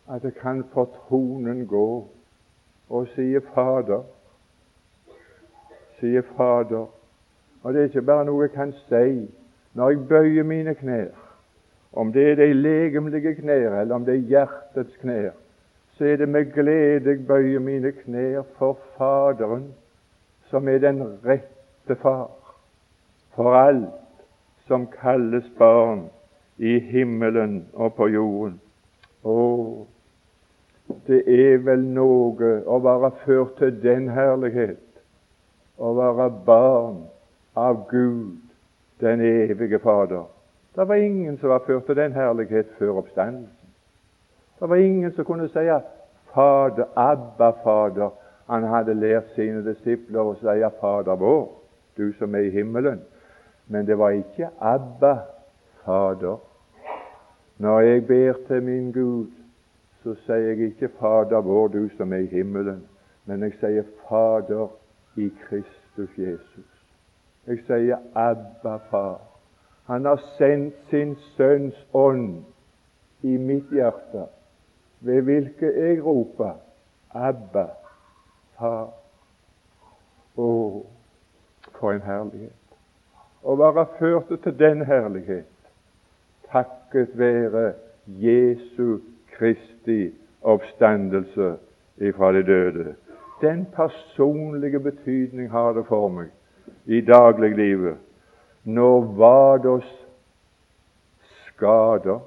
at 0.09 0.23
jeg 0.23 0.33
kan 0.41 0.63
for 0.73 0.89
tronen 1.05 1.67
gå 1.69 1.89
og 2.89 3.11
sier 3.13 3.45
Fader. 3.53 4.01
Si 5.99 6.15
Fader. 6.35 6.87
Og 7.63 7.73
det 7.73 7.81
er 7.81 7.91
ikke 7.91 8.01
bare 8.07 8.25
noe 8.25 8.45
jeg 8.45 8.53
kan 8.55 8.73
si 8.87 9.27
når 9.77 9.89
jeg 9.89 10.07
bøyer 10.09 10.43
mine 10.43 10.73
knær. 10.75 11.11
Om 11.93 12.13
det 12.13 12.31
er 12.31 12.35
de 12.35 12.53
legemlige 12.53 13.35
knær, 13.35 13.81
eller 13.81 13.95
om 13.95 14.05
det 14.05 14.15
er 14.15 14.27
hjertets 14.31 14.97
knær, 15.01 15.31
så 15.97 16.05
er 16.05 16.15
det 16.21 16.29
med 16.29 16.53
glede 16.53 17.09
jeg 17.09 17.27
bøyer 17.27 17.59
mine 17.59 17.91
knær 17.91 18.41
for 18.57 18.79
Faderen, 18.97 19.73
som 20.49 20.67
er 20.67 20.77
den 20.77 21.03
rette 21.25 21.95
far 22.01 22.29
for 23.35 23.55
alt 23.55 23.89
som 24.67 24.87
kalles 24.87 25.45
barn 25.57 26.09
i 26.57 26.79
himmelen 26.79 27.65
og 27.73 27.93
på 27.93 28.07
jorden. 28.07 28.57
Å, 29.23 29.35
det 31.07 31.21
er 31.27 31.61
vel 31.63 31.85
noe 31.95 32.49
å 32.67 32.79
være 32.83 33.11
ført 33.23 33.55
til 33.61 33.77
den 33.83 34.09
herlighet, 34.11 34.83
å 35.77 35.93
være 35.95 36.27
barn 36.45 36.99
av 37.59 37.89
Gud, 37.89 38.37
den 38.99 39.21
evige 39.21 39.79
Fader. 39.79 40.23
Det 40.75 40.87
var 40.87 40.95
ingen 40.95 41.37
som 41.37 41.49
var 41.49 41.63
ført 41.67 41.85
til 41.85 41.95
den 41.95 42.13
herlighet 42.13 42.67
før 42.77 42.89
oppstandelsen. 43.01 43.69
Det 44.59 44.69
var 44.69 44.75
ingen 44.75 45.11
som 45.11 45.25
kunne 45.25 45.47
si 45.47 45.65
Fader, 46.33 46.85
Abba, 46.95 47.49
Fader. 47.63 48.09
Han 48.47 48.63
hadde 48.63 48.93
lært 48.93 49.33
sine 49.35 49.63
disipler 49.65 50.21
å 50.21 50.35
si 50.39 50.61
Fader 50.81 51.15
vår, 51.19 51.49
du 51.97 52.13
som 52.19 52.35
er 52.35 52.47
i 52.47 52.53
himmelen. 52.53 53.01
Men 53.67 53.87
det 53.87 53.97
var 53.97 54.15
ikke 54.15 54.49
Abba, 54.59 55.15
Fader. 55.85 56.37
Når 57.57 57.79
jeg 57.79 58.07
ber 58.07 58.33
til 58.47 58.63
min 58.63 58.91
Gud, 58.91 59.27
så 60.03 60.15
sier 60.25 60.37
jeg 60.37 60.59
ikke 60.59 60.87
'Fader 60.87 61.41
vår, 61.41 61.67
du 61.67 61.89
som 61.97 62.13
er 62.13 62.17
i 62.17 62.25
himmelen', 62.25 62.87
men 63.25 63.43
jeg 63.43 63.53
sier 63.59 63.83
'Fader 63.83 64.67
i 65.15 65.31
Kristus 65.43 66.09
Jesus'. 66.17 66.68
Jeg 67.49 67.59
sier 67.65 67.97
'Abba, 68.15 68.77
Far'. 68.77 69.21
Han 69.85 70.05
har 70.05 70.21
sendt 70.37 70.75
sin 70.89 71.15
Sønns 71.15 71.87
ånd 71.93 72.43
i 73.21 73.37
mitt 73.37 73.71
hjerte, 73.71 74.25
ved 74.99 75.21
hvilket 75.21 75.75
jeg 75.75 76.05
roper 76.05 76.53
'Abba, 77.13 77.65
Far'. 78.59 78.93
Å, 80.37 80.49
for 81.79 81.91
en 81.91 82.05
herlighet! 82.05 82.53
Å 83.43 83.55
være 83.57 83.85
ført 83.97 84.29
til 84.43 84.59
den 84.59 84.85
herlighet 84.85 85.45
takket 86.51 87.17
være 87.17 87.73
Jesu 88.05 88.99
Kristi 89.33 90.11
oppstandelse 90.41 91.55
ifra 91.97 92.31
de 92.33 92.43
døde. 92.43 92.95
Den 93.41 93.65
personlige 93.73 94.79
betydning 94.79 95.49
har 95.49 95.73
det 95.73 95.85
for 95.89 96.13
meg 96.13 96.29
i 96.89 97.01
dagliglivet. 97.01 97.97
Når 98.63 99.01
vad 99.01 99.65
oss 99.65 100.07
skader 101.47 102.19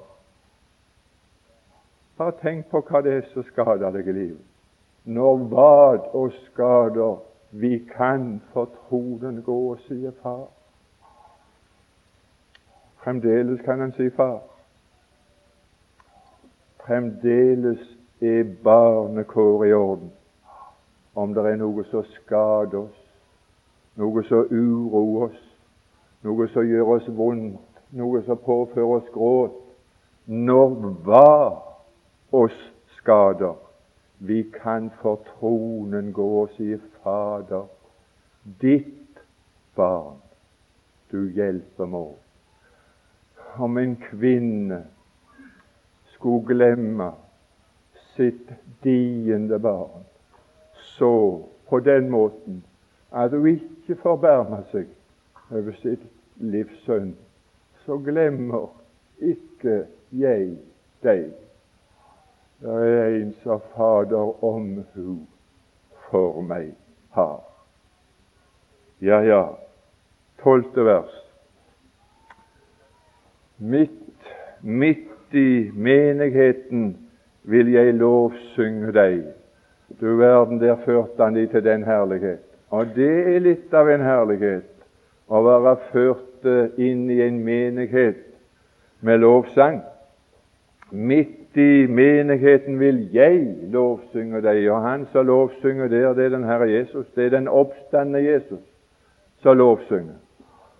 Bare 2.17 2.31
tenk 2.39 2.69
på 2.69 2.79
hva 2.87 3.01
det 3.01 3.13
er 3.17 3.25
som 3.33 3.43
skader 3.43 3.91
deg 3.91 4.07
i 4.07 4.13
livet. 4.15 4.43
Når 5.03 5.37
vad 5.51 6.07
oss 6.15 6.37
skader 6.51 7.17
Vi 7.51 7.79
kan 7.89 8.41
for 8.53 8.71
troen 8.87 9.41
gå 9.45 9.57
og 9.71 9.81
si 9.87 9.99
far. 10.21 10.47
Fremdeles 13.03 13.61
kan 13.65 13.79
han 13.79 13.91
si 13.93 14.09
far. 14.09 14.39
Fremdeles 16.85 17.83
er 18.21 18.43
barnekår 18.63 19.65
i 19.65 19.73
orden. 19.73 20.11
Om 21.15 21.33
det 21.33 21.45
er 21.45 21.59
noe 21.61 21.83
som 21.91 22.07
skader 22.15 22.87
oss, 22.87 23.02
noe 23.95 24.23
som 24.27 24.47
uroer 24.49 25.27
oss, 25.27 25.41
noe 26.23 26.47
som 26.53 26.65
gjør 26.67 26.95
oss 26.95 27.09
vondt, 27.17 27.61
noe 27.93 28.23
som 28.25 28.39
påfører 28.41 28.97
oss 28.97 29.11
gråt, 29.13 29.59
når 30.25 30.75
hva 31.05 31.29
oss 32.33 32.57
skader, 32.97 33.59
vi 34.23 34.43
kan 34.55 34.87
for 35.01 35.19
tronen 35.33 36.13
gå 36.15 36.27
og 36.41 36.53
si 36.55 36.77
Fader, 37.03 37.65
ditt 38.61 39.19
barn, 39.75 40.21
du 41.11 41.27
hjelper 41.35 41.89
meg. 41.91 42.15
Om 43.59 43.77
en 43.77 43.97
kvinne 44.07 44.79
skulle 46.15 46.47
glemme 46.47 47.11
sitt 48.15 48.49
diende 48.85 49.59
barn 49.61 50.07
så 50.95 51.43
på 51.69 51.79
den 51.83 52.09
måten 52.09 52.63
at 53.11 53.31
hun 53.31 53.47
ikke 53.47 53.72
forbarmer 54.01 54.63
seg 54.71 54.87
over 55.51 55.75
sitt 55.81 56.03
livs 56.39 56.83
synd, 56.85 57.15
så 57.85 57.97
glemmer 57.97 58.69
ikke 59.21 59.83
jeg 60.11 60.57
deg. 61.03 61.33
Det 62.63 62.75
er 62.87 63.17
en 63.17 63.33
som 63.43 63.59
Fader 63.75 64.43
omhu 64.45 65.17
for 66.09 66.41
meg 66.41 66.71
har. 67.11 67.41
Ja, 69.03 69.19
ja, 69.19 69.41
tolvte 70.43 70.85
vers. 70.85 71.15
Midt, 73.57 74.31
midt 74.61 75.35
i 75.35 75.71
menigheten 75.75 76.93
vil 77.43 77.73
jeg 77.73 77.93
lovsynge 77.99 78.93
deg. 78.95 79.25
Du 79.99 80.15
verden, 80.17 80.61
der 80.61 80.79
førte 80.85 81.23
han 81.23 81.35
de 81.35 81.47
til 81.51 81.63
den 81.63 81.83
herlighet. 81.83 82.52
Og 82.73 82.95
det 82.95 83.35
er 83.35 83.43
litt 83.45 83.73
av 83.77 83.89
en 83.93 84.01
herlighet 84.01 84.69
å 85.29 85.41
være 85.45 85.75
ført 85.91 86.79
inn 86.81 87.05
i 87.13 87.19
en 87.21 87.37
menighet 87.45 88.23
med 89.05 89.21
lovsang. 89.21 89.81
Midt 90.89 91.57
i 91.57 91.85
menigheten 91.89 92.79
vil 92.81 93.03
jeg 93.13 93.39
lovsynge 93.73 94.41
deg. 94.41 94.65
Og 94.73 94.81
han 94.81 95.05
som 95.13 95.27
lovsynger 95.29 95.91
der, 95.91 96.09
det 96.17 96.25
er 96.25 96.35
den 96.35 96.49
Herre 96.49 96.69
Jesus. 96.71 97.05
Det 97.15 97.27
er 97.27 97.37
den 97.37 97.47
oppstandende 97.47 98.23
Jesus 98.25 98.61
som 99.45 99.57
lovsynger. 99.57 100.17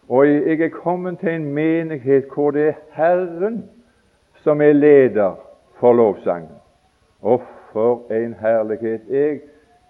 Og 0.09 0.27
jeg 0.27 0.61
er 0.61 0.73
kommet 0.73 1.19
til 1.19 1.37
en 1.37 1.47
menighet 1.53 2.27
hvor 2.33 2.51
det 2.51 2.67
er 2.67 2.81
Herren 2.97 3.63
som 4.43 4.61
er 4.61 4.73
leder 4.73 5.37
for 5.79 5.93
lovsangen. 5.93 6.57
Og 7.21 7.41
for 7.71 8.11
en 8.11 8.33
herlighet! 8.41 9.01
Jeg, 9.09 9.39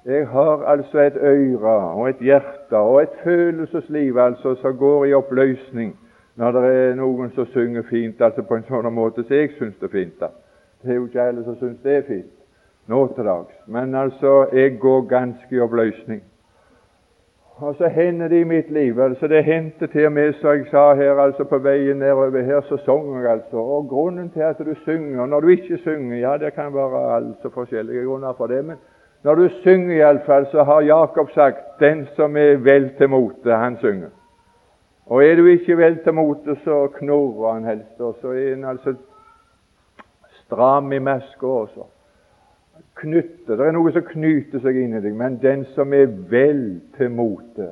jeg 0.05 0.27
har 0.27 0.63
altså 0.67 0.99
et 0.99 1.17
øre 1.17 1.75
og 1.95 2.09
et 2.09 2.19
hjerte 2.19 2.77
og 2.77 3.01
et 3.01 3.09
følelsesliv 3.23 4.17
altså 4.17 4.55
som 4.61 4.77
går 4.77 5.05
i 5.05 5.13
oppløsning 5.13 5.95
når 6.35 6.51
det 6.51 6.63
er 6.69 6.95
noen 6.97 7.31
som 7.35 7.45
synger 7.45 7.83
fint, 7.89 8.21
altså 8.21 8.41
på 8.41 8.57
en 8.57 8.65
sånn 8.67 8.89
måte 8.93 9.23
som 9.23 9.35
jeg 9.37 9.51
syns 9.57 9.75
det 9.79 9.89
er 9.89 9.93
fint. 9.93 10.15
da. 10.19 10.31
Det 10.81 10.91
er 10.91 10.95
jo 10.95 11.05
ikke 11.05 11.21
alle 11.21 11.43
som 11.43 11.55
syns 11.59 11.81
det 11.83 11.97
er 11.97 12.07
fint 12.07 12.31
nå 12.87 13.07
til 13.15 13.25
dags. 13.25 13.55
Men 13.67 13.95
altså, 13.95 14.47
jeg 14.53 14.79
går 14.79 15.01
ganske 15.01 15.55
i 15.55 15.59
oppløsning. 15.59 16.23
Og 17.63 17.75
så 17.77 17.87
hender 17.87 18.27
det 18.27 18.39
i 18.41 18.43
mitt 18.49 18.71
liv 18.71 18.99
altså 18.99 19.27
Det 19.27 19.43
hendte 19.43 19.87
til 19.87 20.05
og 20.05 20.11
med, 20.11 20.33
som 20.33 20.49
jeg 20.49 20.65
sa 20.71 20.93
her, 20.93 21.19
altså 21.21 21.43
på 21.43 21.57
veien 21.57 21.97
nedover 21.97 22.41
her, 22.41 22.61
så 22.61 22.77
sang 22.85 23.21
jeg 23.21 23.31
altså. 23.31 23.57
Og 23.57 23.87
grunnen 23.89 24.29
til 24.29 24.41
at 24.41 24.57
du 24.57 24.73
synger 24.83 25.25
Når 25.25 25.39
du 25.39 25.47
ikke 25.47 25.77
synger, 25.77 26.17
ja, 26.17 26.37
det 26.37 26.53
kan 26.53 26.73
være 26.73 27.15
altså 27.15 27.49
forskjellige 27.49 28.05
grunner 28.05 28.33
for 28.33 28.47
det, 28.47 28.65
men 28.65 28.75
når 29.23 29.35
du 29.35 29.49
synger 29.49 29.95
iallfall, 29.95 30.45
så 30.51 30.63
har 30.63 30.81
Jakob 30.81 31.31
sagt 31.31 31.79
'Den 31.79 32.07
som 32.15 32.37
er 32.37 32.57
vel 32.57 32.89
til 32.97 33.09
mote, 33.09 33.51
han 33.51 33.77
synger'. 33.77 34.11
Og 35.05 35.25
er 35.25 35.35
du 35.35 35.45
ikke 35.45 35.77
vel 35.77 36.03
til 36.03 36.13
mote, 36.13 36.55
så 36.63 36.87
knurrer 36.87 37.53
han 37.53 37.63
helst, 37.63 38.01
og 38.01 38.15
så 38.21 38.27
er 38.27 38.49
han 38.49 38.65
altså 38.65 38.95
stram 40.45 40.91
i 40.91 40.99
maska 40.99 41.45
også. 41.45 41.83
Knytte. 42.95 43.57
Det 43.57 43.67
er 43.67 43.71
noe 43.71 43.91
som 43.91 44.01
knyter 44.01 44.59
seg 44.59 44.77
inn 44.77 44.93
i 44.97 45.01
deg. 45.01 45.15
Men 45.15 45.39
den 45.41 45.65
som 45.65 45.93
er 45.93 46.05
vel 46.29 46.81
til 46.97 47.11
mote, 47.11 47.69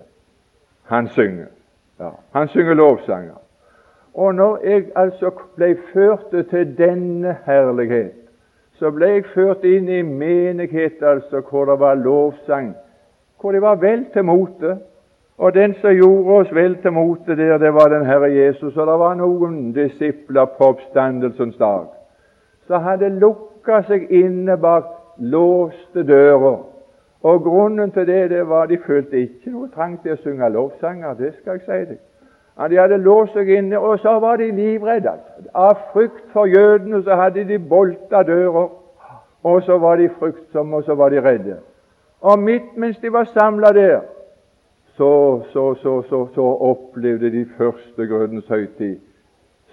han 0.83 1.07
synger. 1.07 1.47
Ja, 1.99 2.09
han 2.33 2.47
synger 2.47 2.73
lovsanger. 2.73 3.37
Og 4.13 4.35
når 4.35 4.57
jeg 4.63 4.85
altså 4.95 5.31
ble 5.55 5.77
ført 5.93 6.33
til 6.49 6.77
denne 6.77 7.37
herlighet, 7.45 8.17
så 8.81 8.89
ble 8.89 9.11
jeg 9.11 9.27
ført 9.35 9.65
inn 9.69 9.89
i 9.93 9.99
menighet 10.01 11.03
altså, 11.05 11.43
hvor 11.45 11.67
det 11.69 11.75
var 11.79 11.99
lovsang, 12.01 12.71
hvor 13.37 13.53
de 13.53 13.61
var 13.61 13.77
vel 13.77 14.07
til 14.13 14.25
mote. 14.25 14.71
Og 15.37 15.53
den 15.53 15.75
som 15.81 15.93
gjorde 15.93 16.37
oss 16.39 16.53
vel 16.53 16.79
til 16.81 16.93
mote 16.93 17.35
der, 17.37 17.59
det 17.61 17.73
var 17.73 17.93
den 17.93 18.05
Herre 18.05 18.31
Jesus. 18.33 18.73
Og 18.77 18.87
det 18.87 18.97
var 18.99 19.15
noen 19.17 19.71
disipler 19.73 20.49
på 20.57 20.73
oppstandelsens 20.73 21.57
dag 21.61 21.91
som 22.67 22.85
hadde 22.85 23.09
lukka 23.21 23.81
seg 23.85 24.09
inne 24.15 24.57
bak 24.57 24.89
låste 25.17 26.05
dører. 26.07 26.61
Og 27.21 27.43
Grunnen 27.45 27.91
til 27.93 28.07
det 28.07 28.29
det 28.31 28.45
var 28.49 28.65
de 28.65 28.77
følte 28.81 29.19
ikke 29.27 29.51
noe 29.53 29.69
trang 29.75 29.99
til 30.01 30.15
å 30.15 30.21
synge 30.23 30.49
lovsanger. 30.49 31.13
Det 31.19 31.35
skal 31.37 31.59
jeg 31.59 31.67
si 31.67 31.81
deg. 31.93 31.99
De 32.57 32.77
hadde 32.77 32.97
låst 32.97 33.33
seg 33.33 33.49
inne, 33.49 33.79
og 33.79 33.99
så 33.99 34.19
var 34.19 34.37
de 34.37 34.51
livredde. 34.51 35.13
Av 35.55 35.77
frykt 35.93 36.27
for 36.33 36.45
jødene 36.45 37.01
så 37.03 37.15
hadde 37.15 37.47
de 37.47 37.57
bolta 37.59 38.23
dører, 38.27 38.69
og 39.43 39.63
så 39.63 39.77
var 39.77 39.97
de 39.97 40.09
fryktsomme, 40.19 40.77
og 40.77 40.83
så 40.83 40.95
var 40.95 41.09
de 41.09 41.21
redde. 41.23 41.57
Og 42.21 42.39
midt 42.39 42.77
mens 42.77 42.99
de 43.01 43.13
var 43.13 43.23
samla 43.23 43.71
der, 43.73 44.01
så, 44.97 45.41
så, 45.53 45.73
så, 45.75 46.27
så, 46.35 46.41
opplevde 46.41 47.31
de 47.31 47.45
første 47.57 48.07
grønnens 48.07 48.47
høytid. 48.47 48.99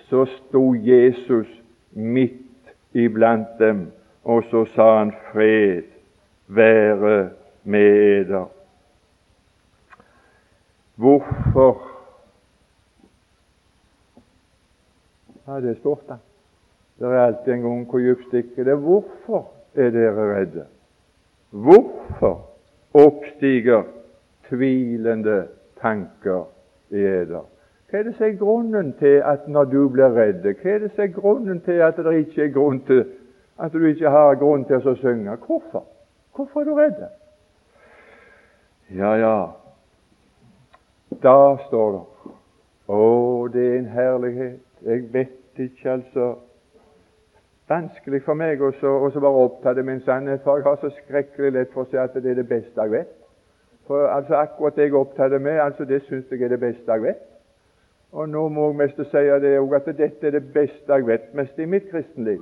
Så 0.09 0.25
sto 0.25 0.75
Jesus 0.75 1.49
midt 1.93 2.73
iblant 2.93 3.59
dem, 3.59 3.91
og 4.25 4.45
så 4.51 4.65
sa 4.65 4.99
han 4.99 5.13
fred 5.33 5.83
være 6.47 7.29
med 7.65 8.21
eder. 8.21 8.49
Hvorfor 10.97 11.98
Ja, 15.49 15.61
det 15.61 15.71
er 15.71 15.75
stort, 15.75 16.03
da. 16.09 16.15
Det 16.99 17.07
er 17.07 17.21
alltid 17.21 17.53
en 17.53 17.63
gang 17.63 17.85
hvor 17.91 17.99
dypt 17.99 18.27
stikker 18.29 18.65
det. 18.65 18.75
Hvorfor 18.77 19.47
er 19.75 19.91
dere 19.91 20.41
redde? 20.41 20.65
Hvorfor 21.51 22.49
oppstiger 22.95 23.83
tvilende 24.49 25.47
tanker 25.81 26.45
i 26.91 26.97
eder? 26.97 27.47
Hva 27.89 27.99
er 27.99 28.03
det 28.03 28.15
som 28.19 28.27
er 28.27 28.37
grunnen 28.37 28.93
til 28.99 29.23
at 29.25 29.49
når 29.49 29.65
du 29.65 29.89
blir 29.89 30.13
redd? 30.13 30.45
Hva 30.45 30.75
er 30.75 30.85
det 30.85 30.91
som 30.93 31.05
er 31.07 31.15
grunnen 31.17 31.61
til 31.65 31.81
at 31.87 31.97
det 31.97 32.15
ikke 32.19 32.45
er 32.45 32.53
grunn 32.53 32.83
til 32.85 33.07
at 33.59 33.73
du 33.73 33.87
ikke 33.87 34.11
har 34.11 34.35
grunn 34.37 34.69
til 34.69 34.85
å 34.85 34.97
synge? 35.01 35.39
Hvorfor? 35.47 35.87
Hvorfor 36.37 36.61
er 36.61 36.65
du 36.65 36.75
redd? 36.77 37.01
Ja, 39.01 39.17
ja, 39.17 39.37
da 41.23 41.57
står 41.69 41.93
det 41.93 42.05
Å, 42.89 43.49
det 43.53 43.65
er 43.65 43.79
en 43.79 43.93
herlighet. 43.93 44.61
Jeg 44.85 45.09
vet 45.13 45.38
ikke, 45.59 45.91
altså 45.91 46.35
Vanskelig 47.69 48.23
for 48.25 48.39
meg 48.39 48.63
å 48.65 48.71
være 48.73 49.31
opptatt 49.45 49.77
med 49.85 49.99
en 49.99 50.05
sannhet, 50.07 50.41
for 50.41 50.57
jeg 50.57 50.65
har 50.65 50.79
så 50.81 50.89
skrekkelig 51.03 51.51
lett 51.53 51.73
for 51.75 51.85
å 51.85 51.91
si 51.91 51.99
at 52.01 52.15
det 52.17 52.31
er 52.31 52.39
det 52.41 52.47
beste 52.49 52.81
jeg 52.81 52.95
vet. 52.95 53.11
For 53.85 54.09
altså 54.09 54.39
Akkurat 54.41 54.77
det 54.77 54.87
jeg 54.87 54.95
er 54.95 55.03
opptatt 55.03 55.35
med, 55.37 55.61
altså 55.61 55.85
det 55.85 55.99
syns 56.07 56.33
jeg 56.33 56.47
er 56.47 56.55
det 56.55 56.61
beste 56.63 56.89
jeg 56.89 57.03
vet. 57.03 57.27
Og 58.13 58.29
nå 58.29 58.47
må 58.49 58.71
jeg 58.71 58.79
mest 58.79 59.03
si 59.11 59.25
det 59.45 59.53
at 59.61 59.91
dette 59.99 60.27
er 60.27 60.39
det 60.39 60.47
beste 60.55 60.95
jeg 60.95 61.07
vet 61.07 61.35
mest 61.37 61.61
i 61.61 61.69
mitt 61.69 61.91
kristenliv. 61.91 62.41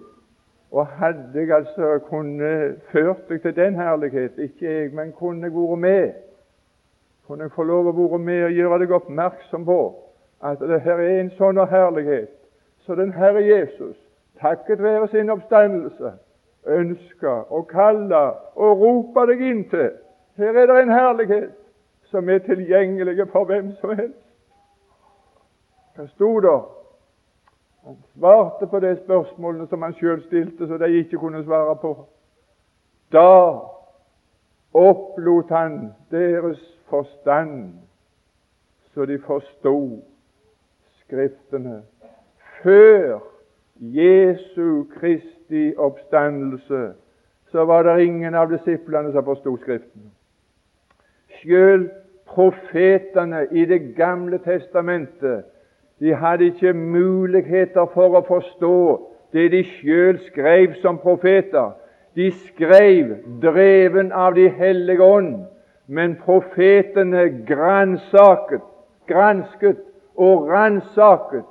Og 0.70 0.86
hadde 0.86 1.34
jeg 1.34 1.50
altså 1.54 1.98
kunne 2.06 2.76
ført 2.92 3.26
deg 3.28 3.42
til 3.42 3.56
den 3.56 3.74
herlighet, 3.74 4.38
ikke 4.38 4.70
jeg, 4.70 4.94
men 4.94 5.12
kunne 5.12 5.50
jeg 5.50 5.54
vært 5.54 5.78
med, 5.78 6.12
kunne 7.26 7.50
jeg 7.50 7.54
få 7.54 7.66
lov 7.66 7.90
å 7.90 7.98
være 7.98 8.22
med 8.22 8.44
og 8.44 8.58
gjøre 8.60 8.78
deg 8.84 8.98
oppmerksom 9.00 9.66
på 9.66 9.80
at 10.46 10.60
det 10.62 10.82
her 10.86 11.02
er 11.02 11.20
en 11.20 11.34
sånn 11.34 11.58
herlighet 11.66 12.35
så 12.86 12.94
den 12.94 13.12
Herre 13.12 13.44
Jesus, 13.44 13.96
takket 14.40 14.82
være 14.82 15.08
sin 15.08 15.30
oppstandelse, 15.30 16.12
ønsker 16.66 17.52
å 17.52 17.62
kalle 17.66 18.22
og 18.54 18.82
rope 18.82 19.26
deg 19.30 19.42
inn 19.42 19.64
til. 19.70 19.90
Her 20.36 20.58
er 20.62 20.70
det 20.70 20.78
en 20.82 20.94
herlighet 20.94 21.52
som 22.10 22.28
er 22.30 22.38
tilgjengelig 22.46 23.26
for 23.32 23.44
hvem 23.44 23.72
som 23.80 23.94
helst. 23.98 24.22
Hva 25.96 26.06
sto 26.12 26.30
det? 26.44 26.56
Han 27.86 27.96
svarte 28.14 28.66
på 28.66 28.80
de 28.80 28.96
spørsmålene 29.04 29.66
som 29.70 29.82
han 29.82 29.94
sjøl 29.94 30.22
stilte, 30.26 30.66
så 30.66 30.78
de 30.78 30.90
ikke 30.98 31.18
kunne 31.18 31.44
svare 31.44 31.76
på. 31.82 31.94
Da 33.12 33.30
opplot 34.74 35.50
han 35.50 35.94
deres 36.10 36.60
forstand, 36.90 37.72
så 38.94 39.06
de 39.06 39.18
forsto 39.26 40.02
Skriftene. 41.06 41.82
Før 42.62 43.18
Jesu 43.80 44.84
Kristi 45.00 45.74
oppstandelse 45.76 46.92
så 47.50 47.64
var 47.64 47.82
det 47.82 48.04
ingen 48.04 48.34
av 48.34 48.50
disiplene 48.50 49.12
som 49.12 49.24
forsto 49.24 49.56
Skriften. 49.56 50.10
Sjøl 51.40 51.88
profetene 52.26 53.46
i 53.52 53.64
Det 53.64 53.94
gamle 53.96 54.38
testamentet 54.38 55.44
de 56.00 56.14
hadde 56.14 56.50
ikke 56.50 56.72
muligheter 56.72 57.86
for 57.94 58.18
å 58.18 58.24
forstå 58.26 58.78
det 59.32 59.50
de 59.52 59.62
sjøl 59.64 60.18
skrev 60.26 60.74
som 60.82 60.98
profeter. 61.00 61.72
De 62.16 62.30
skrev 62.30 63.16
dreven 63.42 64.12
av 64.12 64.34
De 64.34 64.48
hellige 64.48 65.02
ånd, 65.02 65.46
men 65.86 66.16
profetene 66.24 67.28
gransaket, 67.48 68.64
gransket 69.08 69.80
og 70.16 70.48
ransaket. 70.50 71.44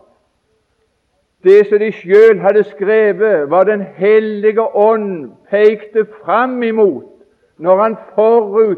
Det 1.46 1.68
som 1.70 1.80
de 1.80 1.91
sjøl 1.93 2.39
hadde 2.41 2.64
skrevet, 2.64 3.50
var 3.50 3.64
Den 3.64 3.82
hellige 3.82 4.62
ånd 4.62 5.32
pekte 5.50 6.06
fram 6.24 6.64
imot 6.64 7.12
når 7.58 7.82
han 7.82 7.96
forut 8.16 8.78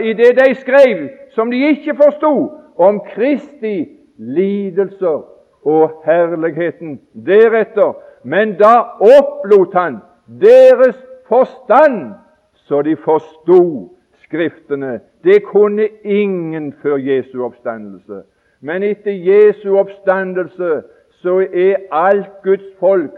i 0.00 0.12
det 0.12 0.36
de 0.38 0.54
skrev, 0.54 1.08
som 1.30 1.50
de 1.50 1.68
ikke 1.68 1.94
forsto, 1.94 2.52
om 2.76 3.00
Kristi 3.00 3.88
lidelser 4.16 5.24
og 5.64 6.02
herligheten 6.04 7.00
deretter. 7.26 7.92
Men 8.24 8.54
da 8.56 8.80
opplot 9.00 9.74
han 9.74 9.96
deres 10.40 10.96
forstand, 11.28 12.14
så 12.54 12.82
de 12.82 12.96
forsto 12.96 13.90
Skriftene. 14.32 15.00
Det 15.24 15.42
kunne 15.44 15.88
ingen 16.04 16.72
før 16.82 16.96
Jesu 16.96 17.44
oppstandelse. 17.44 18.22
Men 18.60 18.82
etter 18.82 19.12
Jesu 19.12 19.76
oppstandelse 19.76 20.82
så 21.22 21.38
er 21.38 21.76
alt 21.90 22.42
Guds 22.42 22.76
folk 22.78 23.12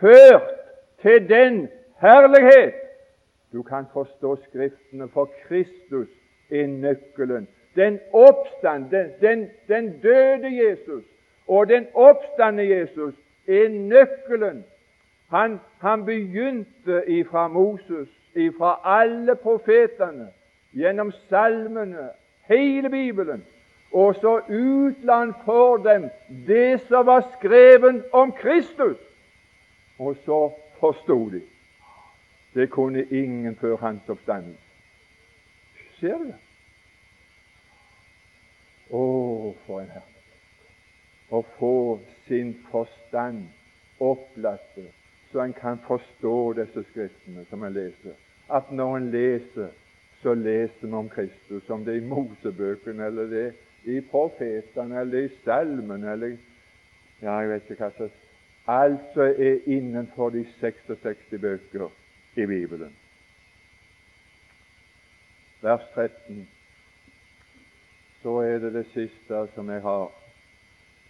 ført 0.00 0.50
til 1.02 1.28
den 1.28 1.68
herlighet. 2.00 2.74
Du 3.52 3.62
kan 3.62 3.84
forstå 3.92 4.36
Skriftene, 4.36 5.08
for 5.08 5.30
Kristus 5.48 6.08
er 6.50 6.66
nøkkelen. 6.66 7.48
Den 7.76 8.00
oppstand, 8.12 8.90
den, 8.90 9.10
den, 9.20 9.50
den 9.68 10.00
døde 10.00 10.50
Jesus 10.66 11.04
og 11.48 11.68
den 11.68 11.86
oppstande 11.94 12.68
Jesus 12.68 13.14
er 13.48 13.68
nøkkelen. 13.68 14.64
Han, 15.30 15.60
han 15.80 16.04
begynte 16.04 17.02
ifra 17.06 17.48
Moses, 17.48 18.08
ifra 18.34 18.80
alle 18.84 19.34
profetene, 19.36 20.28
gjennom 20.72 21.12
salmene, 21.28 22.08
hele 22.48 22.90
Bibelen. 22.90 23.44
Og 23.96 24.14
så 24.20 24.32
utland 24.48 25.34
for 25.44 25.76
dem 25.80 26.10
det 26.46 26.80
som 26.88 27.06
var 27.06 27.22
skrevet 27.38 28.02
om 28.12 28.32
Kristus. 28.32 28.98
Og 29.98 30.16
så 30.24 30.40
forsto 30.80 31.30
de. 31.32 31.40
Det 32.54 32.70
kunne 32.70 33.04
ingen 33.04 33.56
før 33.56 33.76
hans 33.76 34.08
oppstandelse. 34.08 34.60
Ser 36.00 36.18
du 36.18 36.28
det? 36.28 36.42
Å, 38.90 39.06
for 39.66 39.80
en 39.80 39.88
herlighet 39.90 40.16
å 41.30 41.42
få 41.58 41.98
sin 42.26 42.54
forstand 42.70 43.46
opplastet, 43.98 44.92
så 45.32 45.42
en 45.42 45.54
kan 45.56 45.80
forstå 45.86 46.36
disse 46.60 46.84
skriftene 46.90 47.44
som 47.50 47.64
en 47.66 47.74
leser. 47.74 48.14
At 48.48 48.70
når 48.70 48.96
en 48.96 49.08
leser, 49.10 49.72
så 50.22 50.34
leser 50.34 50.86
vi 50.86 50.92
om 50.94 51.08
Kristus, 51.10 51.70
om 51.70 51.84
det 51.84 51.96
er 51.96 52.02
i 52.02 52.08
Mosebøkene 52.08 53.10
eller 53.10 53.30
det 53.30 53.46
i 53.86 54.00
profetene 54.10 55.00
eller 55.00 55.26
i 55.26 55.34
salmene 55.44 56.12
eller 56.12 56.36
Ja, 57.22 57.38
jeg 57.40 57.48
vet 57.48 57.70
ikke 57.70 57.86
hva 57.88 57.90
alt 57.96 58.10
som 58.10 58.22
Altså 58.66 59.22
er 59.22 59.58
innenfor 59.66 60.30
de 60.30 60.46
66 60.60 61.40
bøker 61.40 61.88
i 62.36 62.46
Bibelen. 62.46 62.96
Vers 65.62 65.82
13 65.94 66.48
så 68.22 68.40
er 68.40 68.58
det 68.58 68.72
det 68.74 68.86
siste 68.86 69.48
som 69.54 69.70
jeg 69.70 69.80
har. 69.82 70.10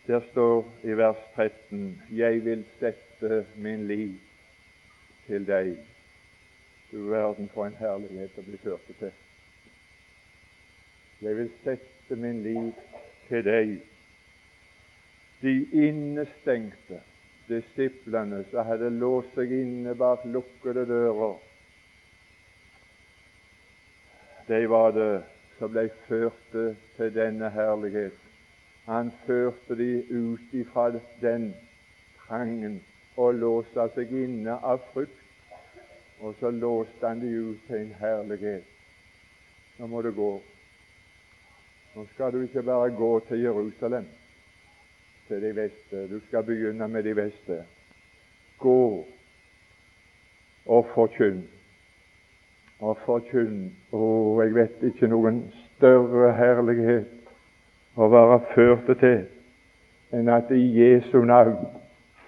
Der 0.07 0.21
står 0.31 0.73
i 0.85 0.93
vers 0.97 1.17
13 1.35 2.03
Jeg 2.13 2.45
vil 2.45 2.65
sette 2.79 3.47
min 3.57 3.87
liv 3.87 4.13
til 5.27 5.47
deg. 5.47 5.77
Du 6.93 7.09
verden 7.09 7.49
for 7.55 7.67
en 7.67 7.81
herlighet 7.81 8.39
å 8.39 8.45
bli 8.47 8.61
ført 8.63 8.93
til. 8.99 9.13
Jeg 11.23 11.37
vil 11.37 11.51
sette 11.65 11.96
min 12.15 12.43
liv 12.43 12.73
til 13.29 13.45
deg. 13.45 13.75
De 15.43 15.55
innestengte 15.73 17.01
disiplene 17.49 18.45
som 18.51 18.67
hadde 18.67 18.91
låst 18.95 19.35
seg 19.35 19.53
inne 19.53 19.95
bak 19.99 20.25
lukkede 20.25 20.87
dører, 20.87 21.37
de 24.47 24.63
var 24.71 24.93
det 24.95 25.25
som 25.59 25.73
ble 25.75 25.89
ført 26.07 26.55
til 26.97 27.15
denne 27.15 27.51
herlighet. 27.51 28.19
Han 28.87 29.11
førte 29.27 29.75
de 29.75 30.05
ut 30.11 30.53
ifra 30.55 30.93
den 31.21 31.49
trangen 32.23 32.79
og 33.17 33.35
låste 33.41 33.89
seg 33.97 34.13
inne 34.15 34.55
av 34.63 34.85
frykt. 34.93 35.23
Og 36.21 36.37
så 36.41 36.51
låste 36.51 37.09
han 37.09 37.21
de 37.21 37.33
ut 37.35 37.65
til 37.67 37.81
en 37.81 37.97
herlighet. 37.99 38.69
Nå 39.79 39.89
må 39.91 40.03
det 40.03 40.15
gå. 40.17 40.31
Nå 41.97 42.05
skal 42.13 42.33
du 42.33 42.41
ikke 42.43 42.63
bare 42.63 42.91
gå 42.91 43.21
til 43.29 43.41
Jerusalem, 43.41 44.05
til 45.29 45.43
de 45.43 45.57
veste. 45.57 46.15
Du 46.15 46.21
skal 46.27 46.43
begynne 46.45 46.89
med 46.89 47.03
de 47.03 47.17
veste. 47.17 47.65
Gå 48.59 49.07
og 50.67 50.87
forkynn 50.95 51.41
og 52.81 52.99
forkynn 53.07 53.73
Å, 53.93 54.03
jeg 54.43 54.55
vet 54.55 54.85
ikke 54.91 55.09
noen 55.09 55.41
større 55.55 56.35
herlighet 56.37 57.33
å 57.97 58.11
være 58.13 58.43
førte 58.53 58.99
til 59.01 59.25
enn 60.13 60.29
at 60.29 60.53
i 60.53 60.69
Jesu 60.77 61.23
navn 61.25 61.65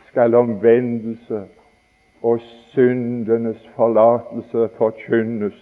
skal 0.08 0.34
omvendelse 0.34 1.44
og 2.24 2.40
syndenes 2.72 3.68
forlatelse 3.76 4.70
forkynnes 4.80 5.60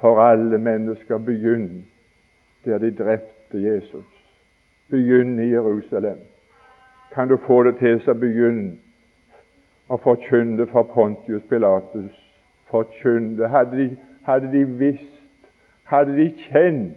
for 0.00 0.24
alle 0.24 0.58
mennesker. 0.58 1.18
Begynn 1.18 1.84
der 2.64 2.78
de 2.78 2.90
drepte 2.90 3.62
Jesus. 3.62 4.04
Begynn 4.90 5.38
i 5.38 5.50
Jerusalem. 5.50 6.18
Kan 7.14 7.28
du 7.28 7.36
få 7.36 7.62
det 7.62 7.76
til, 7.78 8.00
så 8.00 8.14
begynn 8.14 8.78
å 9.90 9.98
forkynne 9.98 10.66
for 10.70 10.82
Pontius 10.94 11.42
Pilatus 11.48 12.14
forkynte. 12.70 13.48
Hadde 13.48 13.76
de, 13.76 13.96
hadde 14.22 14.52
de 14.52 14.64
visst, 14.64 15.22
hadde 15.84 16.16
de 16.16 16.28
kjent 16.50 16.96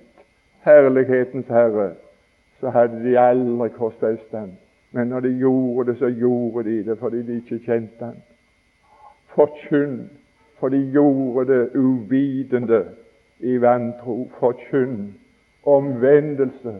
herlighetens 0.63 1.47
Herre, 1.47 1.93
så 2.59 2.69
hadde 2.69 3.03
de 3.03 3.17
aldri 3.19 3.69
korsfestet 3.69 4.39
ham. 4.39 4.51
Men 4.91 5.07
når 5.07 5.19
de 5.19 5.31
gjorde 5.41 5.91
det, 5.91 5.99
så 5.99 6.07
gjorde 6.07 6.69
de 6.69 6.83
det 6.85 6.97
fordi 6.99 7.23
de 7.25 7.39
ikke 7.41 7.59
kjente 7.65 8.05
ham. 8.05 8.21
Forkynn, 9.33 10.09
for 10.59 10.69
de 10.69 10.77
gjorde 10.93 11.47
det 11.53 11.69
uvitende 11.75 12.85
i 13.39 13.57
vantro. 13.57 14.29
Forkynn 14.39 15.13
omvendelse 15.65 16.75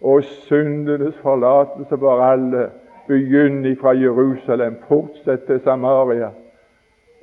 og 0.00 0.22
syndenes 0.24 1.14
forlatelse 1.22 1.98
for 1.98 2.22
alle. 2.22 2.70
Begynn 3.06 3.76
fra 3.80 3.90
Jerusalem, 3.98 4.76
fortsett 4.88 5.44
til 5.44 5.60
Samaria 5.60 6.30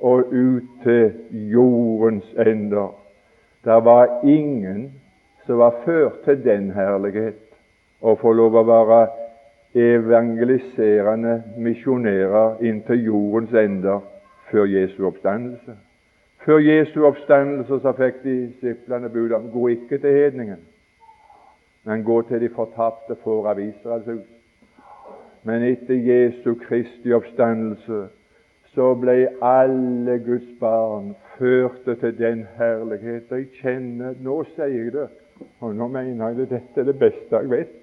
og 0.00 0.24
ut 0.32 0.62
til 0.82 1.12
jordens 1.32 2.34
ender. 2.46 2.94
Det 3.64 3.84
var 3.84 4.20
ingen 4.24 4.92
som 5.46 5.58
var 5.58 5.74
ført 5.84 6.20
til 6.24 6.44
den 6.44 6.70
herlighet 6.70 7.40
å 8.00 8.14
få 8.20 8.32
lov 8.32 8.56
å 8.56 8.64
være 8.68 9.00
evangeliserende 9.74 11.42
misjonærer 11.56 12.62
inntil 12.64 13.04
jordens 13.04 13.52
ender 13.52 14.00
før 14.50 14.64
Jesu 14.64 15.06
oppstandelse. 15.06 15.76
Før 16.44 16.58
Jesu 16.58 17.04
oppstandelse 17.04 17.80
så 17.82 17.92
fikk 17.96 18.22
disiplene 18.24 19.08
bud 19.12 19.32
om 19.36 19.50
gå 19.52 19.68
ikke 19.76 19.98
til 20.00 20.16
hedningen, 20.16 20.60
men 21.84 22.04
gå 22.04 22.22
til 22.22 22.40
de 22.40 22.48
fortapte 22.54 23.16
får 23.24 23.48
av 23.50 23.60
Israels 23.60 24.06
hus. 24.06 24.28
Men 25.42 25.62
etter 25.64 25.94
Jesu 25.94 26.54
Kristi 26.54 27.12
oppstandelse 27.16 28.00
så 28.74 28.92
ble 28.94 29.16
alle 29.42 30.18
Guds 30.26 30.50
barn 30.60 31.14
førte 31.38 31.94
til 32.02 32.18
den 32.18 32.46
herlighet. 32.58 33.30
Jeg 33.30 33.48
kjenner 33.62 34.14
Nå 34.20 34.42
sier 34.52 34.68
jeg 34.68 34.92
det, 34.94 35.08
og 35.60 35.74
nå 35.74 35.88
mener 35.88 36.28
jeg 36.28 36.36
det. 36.36 36.48
Dette 36.50 36.80
er 36.84 36.90
det 36.92 36.98
beste 37.00 37.36
jeg 37.36 37.50
vet. 37.50 37.76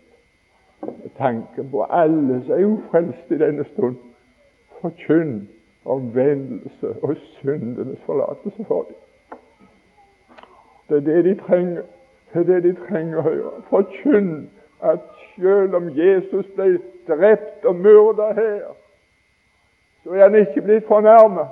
Tanken 1.18 1.70
på 1.74 1.84
alle 1.90 2.44
som 2.46 2.54
er 2.54 2.66
ufrelste 2.70 3.36
i 3.36 3.42
denne 3.42 3.66
stund. 3.74 3.98
Forkynn 4.82 5.48
omvendelse 5.88 6.94
og 7.04 7.16
syndenes 7.40 8.00
forlatelse 8.06 8.64
for 8.68 8.86
dem. 8.88 8.96
Det 10.90 10.98
er 10.98 11.06
det 11.16 11.26
de 11.26 11.36
trenger. 11.42 11.82
Det 12.34 12.40
er 12.40 12.44
det 12.44 12.64
de 12.64 12.74
trenger 12.88 13.20
å 13.20 13.26
høre. 13.26 13.52
Forkynn 13.70 14.50
at 14.84 15.06
selv 15.36 15.76
om 15.76 15.90
Jesus 15.96 16.46
ble 16.56 16.80
drept 17.08 17.66
og 17.66 17.76
myrda 17.76 18.32
her, 18.38 18.74
så 20.04 20.14
er 20.16 20.28
han 20.28 20.36
ikke 20.36 20.62
blitt 20.62 20.88
fornærmet. 20.88 21.48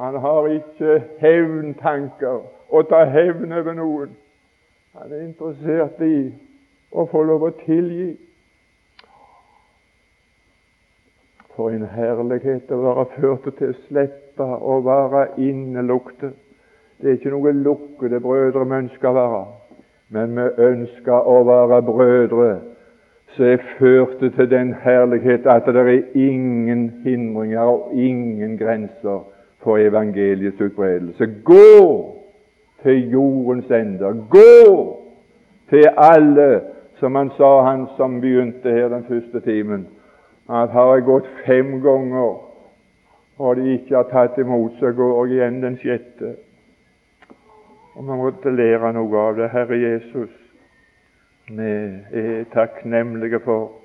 Han 0.00 0.16
har 0.20 0.46
ikke 0.48 1.02
hevntanker 1.20 2.42
å 2.72 2.82
ta 2.88 3.04
hevn 3.04 3.52
over 3.52 3.76
noen. 3.76 4.16
Han 4.96 5.12
er 5.12 5.24
interessert 5.26 6.00
i 6.02 6.30
å 6.90 7.04
få 7.10 7.22
lov 7.28 7.44
å 7.46 7.50
tilgi. 7.62 8.14
For 11.54 11.74
en 11.74 11.84
herlighet 11.92 12.72
å 12.72 12.80
være 12.80 13.06
ført 13.16 13.50
til 13.58 13.74
å 13.74 13.80
slippe 13.86 14.46
å 14.46 14.78
være 14.86 15.26
innelukte. 15.42 16.32
Det 17.00 17.08
er 17.08 17.16
ikke 17.16 17.30
noe 17.32 17.52
lukkede 17.52 18.20
brødre 18.20 18.66
vi 18.68 18.76
ønsker 18.84 19.08
å 19.08 19.16
være, 19.16 19.44
men 20.12 20.36
vi 20.36 20.46
ønsker 20.66 21.28
å 21.32 21.38
være 21.48 21.82
brødre 21.86 22.50
som 23.36 23.46
er 23.46 23.62
ført 23.78 24.18
til 24.20 24.48
den 24.50 24.74
herlighet 24.82 25.46
at 25.46 25.68
det 25.70 25.80
er 25.80 26.02
ingen 26.18 26.90
hindringer 27.04 27.60
og 27.60 27.92
ingen 27.94 28.58
grenser 28.58 29.22
for 29.62 29.78
evangeliets 29.78 30.60
utbredelse. 30.60 31.28
Gå 31.44 32.16
til 32.82 33.10
jordens 33.10 33.70
ender. 33.70 34.18
Gå 34.28 34.98
til 35.70 35.88
alle, 35.96 36.60
som 36.98 37.14
han 37.14 37.30
sa, 37.36 37.62
han 37.70 37.86
som 37.96 38.20
begynte 38.20 38.70
her 38.70 38.88
den 38.88 39.04
første 39.08 39.40
timen, 39.40 39.86
at 40.50 40.70
har 40.74 40.94
jeg 40.94 41.06
gått 41.06 41.28
fem 41.46 41.78
ganger 41.80 42.50
og 43.40 43.56
de 43.56 43.72
ikke 43.72 43.96
har 43.96 44.08
tatt 44.10 44.38
imot, 44.38 44.72
så 44.80 44.90
går 44.92 45.26
jeg 45.26 45.38
igjen 45.38 45.62
den 45.62 45.76
sjette. 45.80 46.34
Og 47.94 48.04
vi 48.04 48.16
måtte 48.16 48.50
lære 48.54 48.92
noe 48.94 49.18
av 49.18 49.36
det. 49.36 49.50
Herre 49.50 49.78
Jesus, 49.78 50.30
vi 51.50 51.70
er 52.22 52.44
takknemlige 52.54 53.40
for 53.42 53.80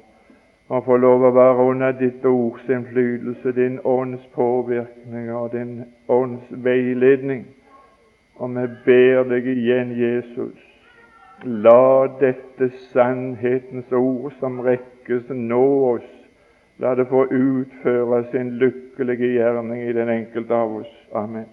å 0.70 0.82
få 0.86 0.98
lov 0.98 1.26
å 1.26 1.34
være 1.34 1.66
under 1.72 1.98
ditt 1.98 2.26
ords 2.26 2.70
innflytelse, 2.70 3.54
din 3.58 3.80
ånds 3.86 4.22
påvirkning 4.34 5.32
og 5.34 5.52
din 5.54 5.84
ånds 6.10 6.46
veiledning. 6.50 7.46
Og 8.38 8.54
vi 8.56 8.68
ber 8.86 9.26
deg 9.30 9.50
igjen, 9.50 9.94
Jesus, 9.98 10.58
la 11.44 12.08
dette 12.22 12.70
sannhetens 12.92 13.92
ord 13.94 14.34
som 14.40 14.62
rekkes, 14.66 15.30
nå 15.30 15.66
oss. 15.96 16.10
La 16.78 16.92
det 16.96 17.08
få 17.08 17.24
utføre 17.32 18.26
sin 18.32 18.58
lykkelige 18.60 19.36
gjerning 19.38 19.86
i 19.86 19.94
den 19.96 20.10
enkelte 20.12 20.58
av 20.58 20.82
oss. 20.82 20.98
Amen. 21.16 21.48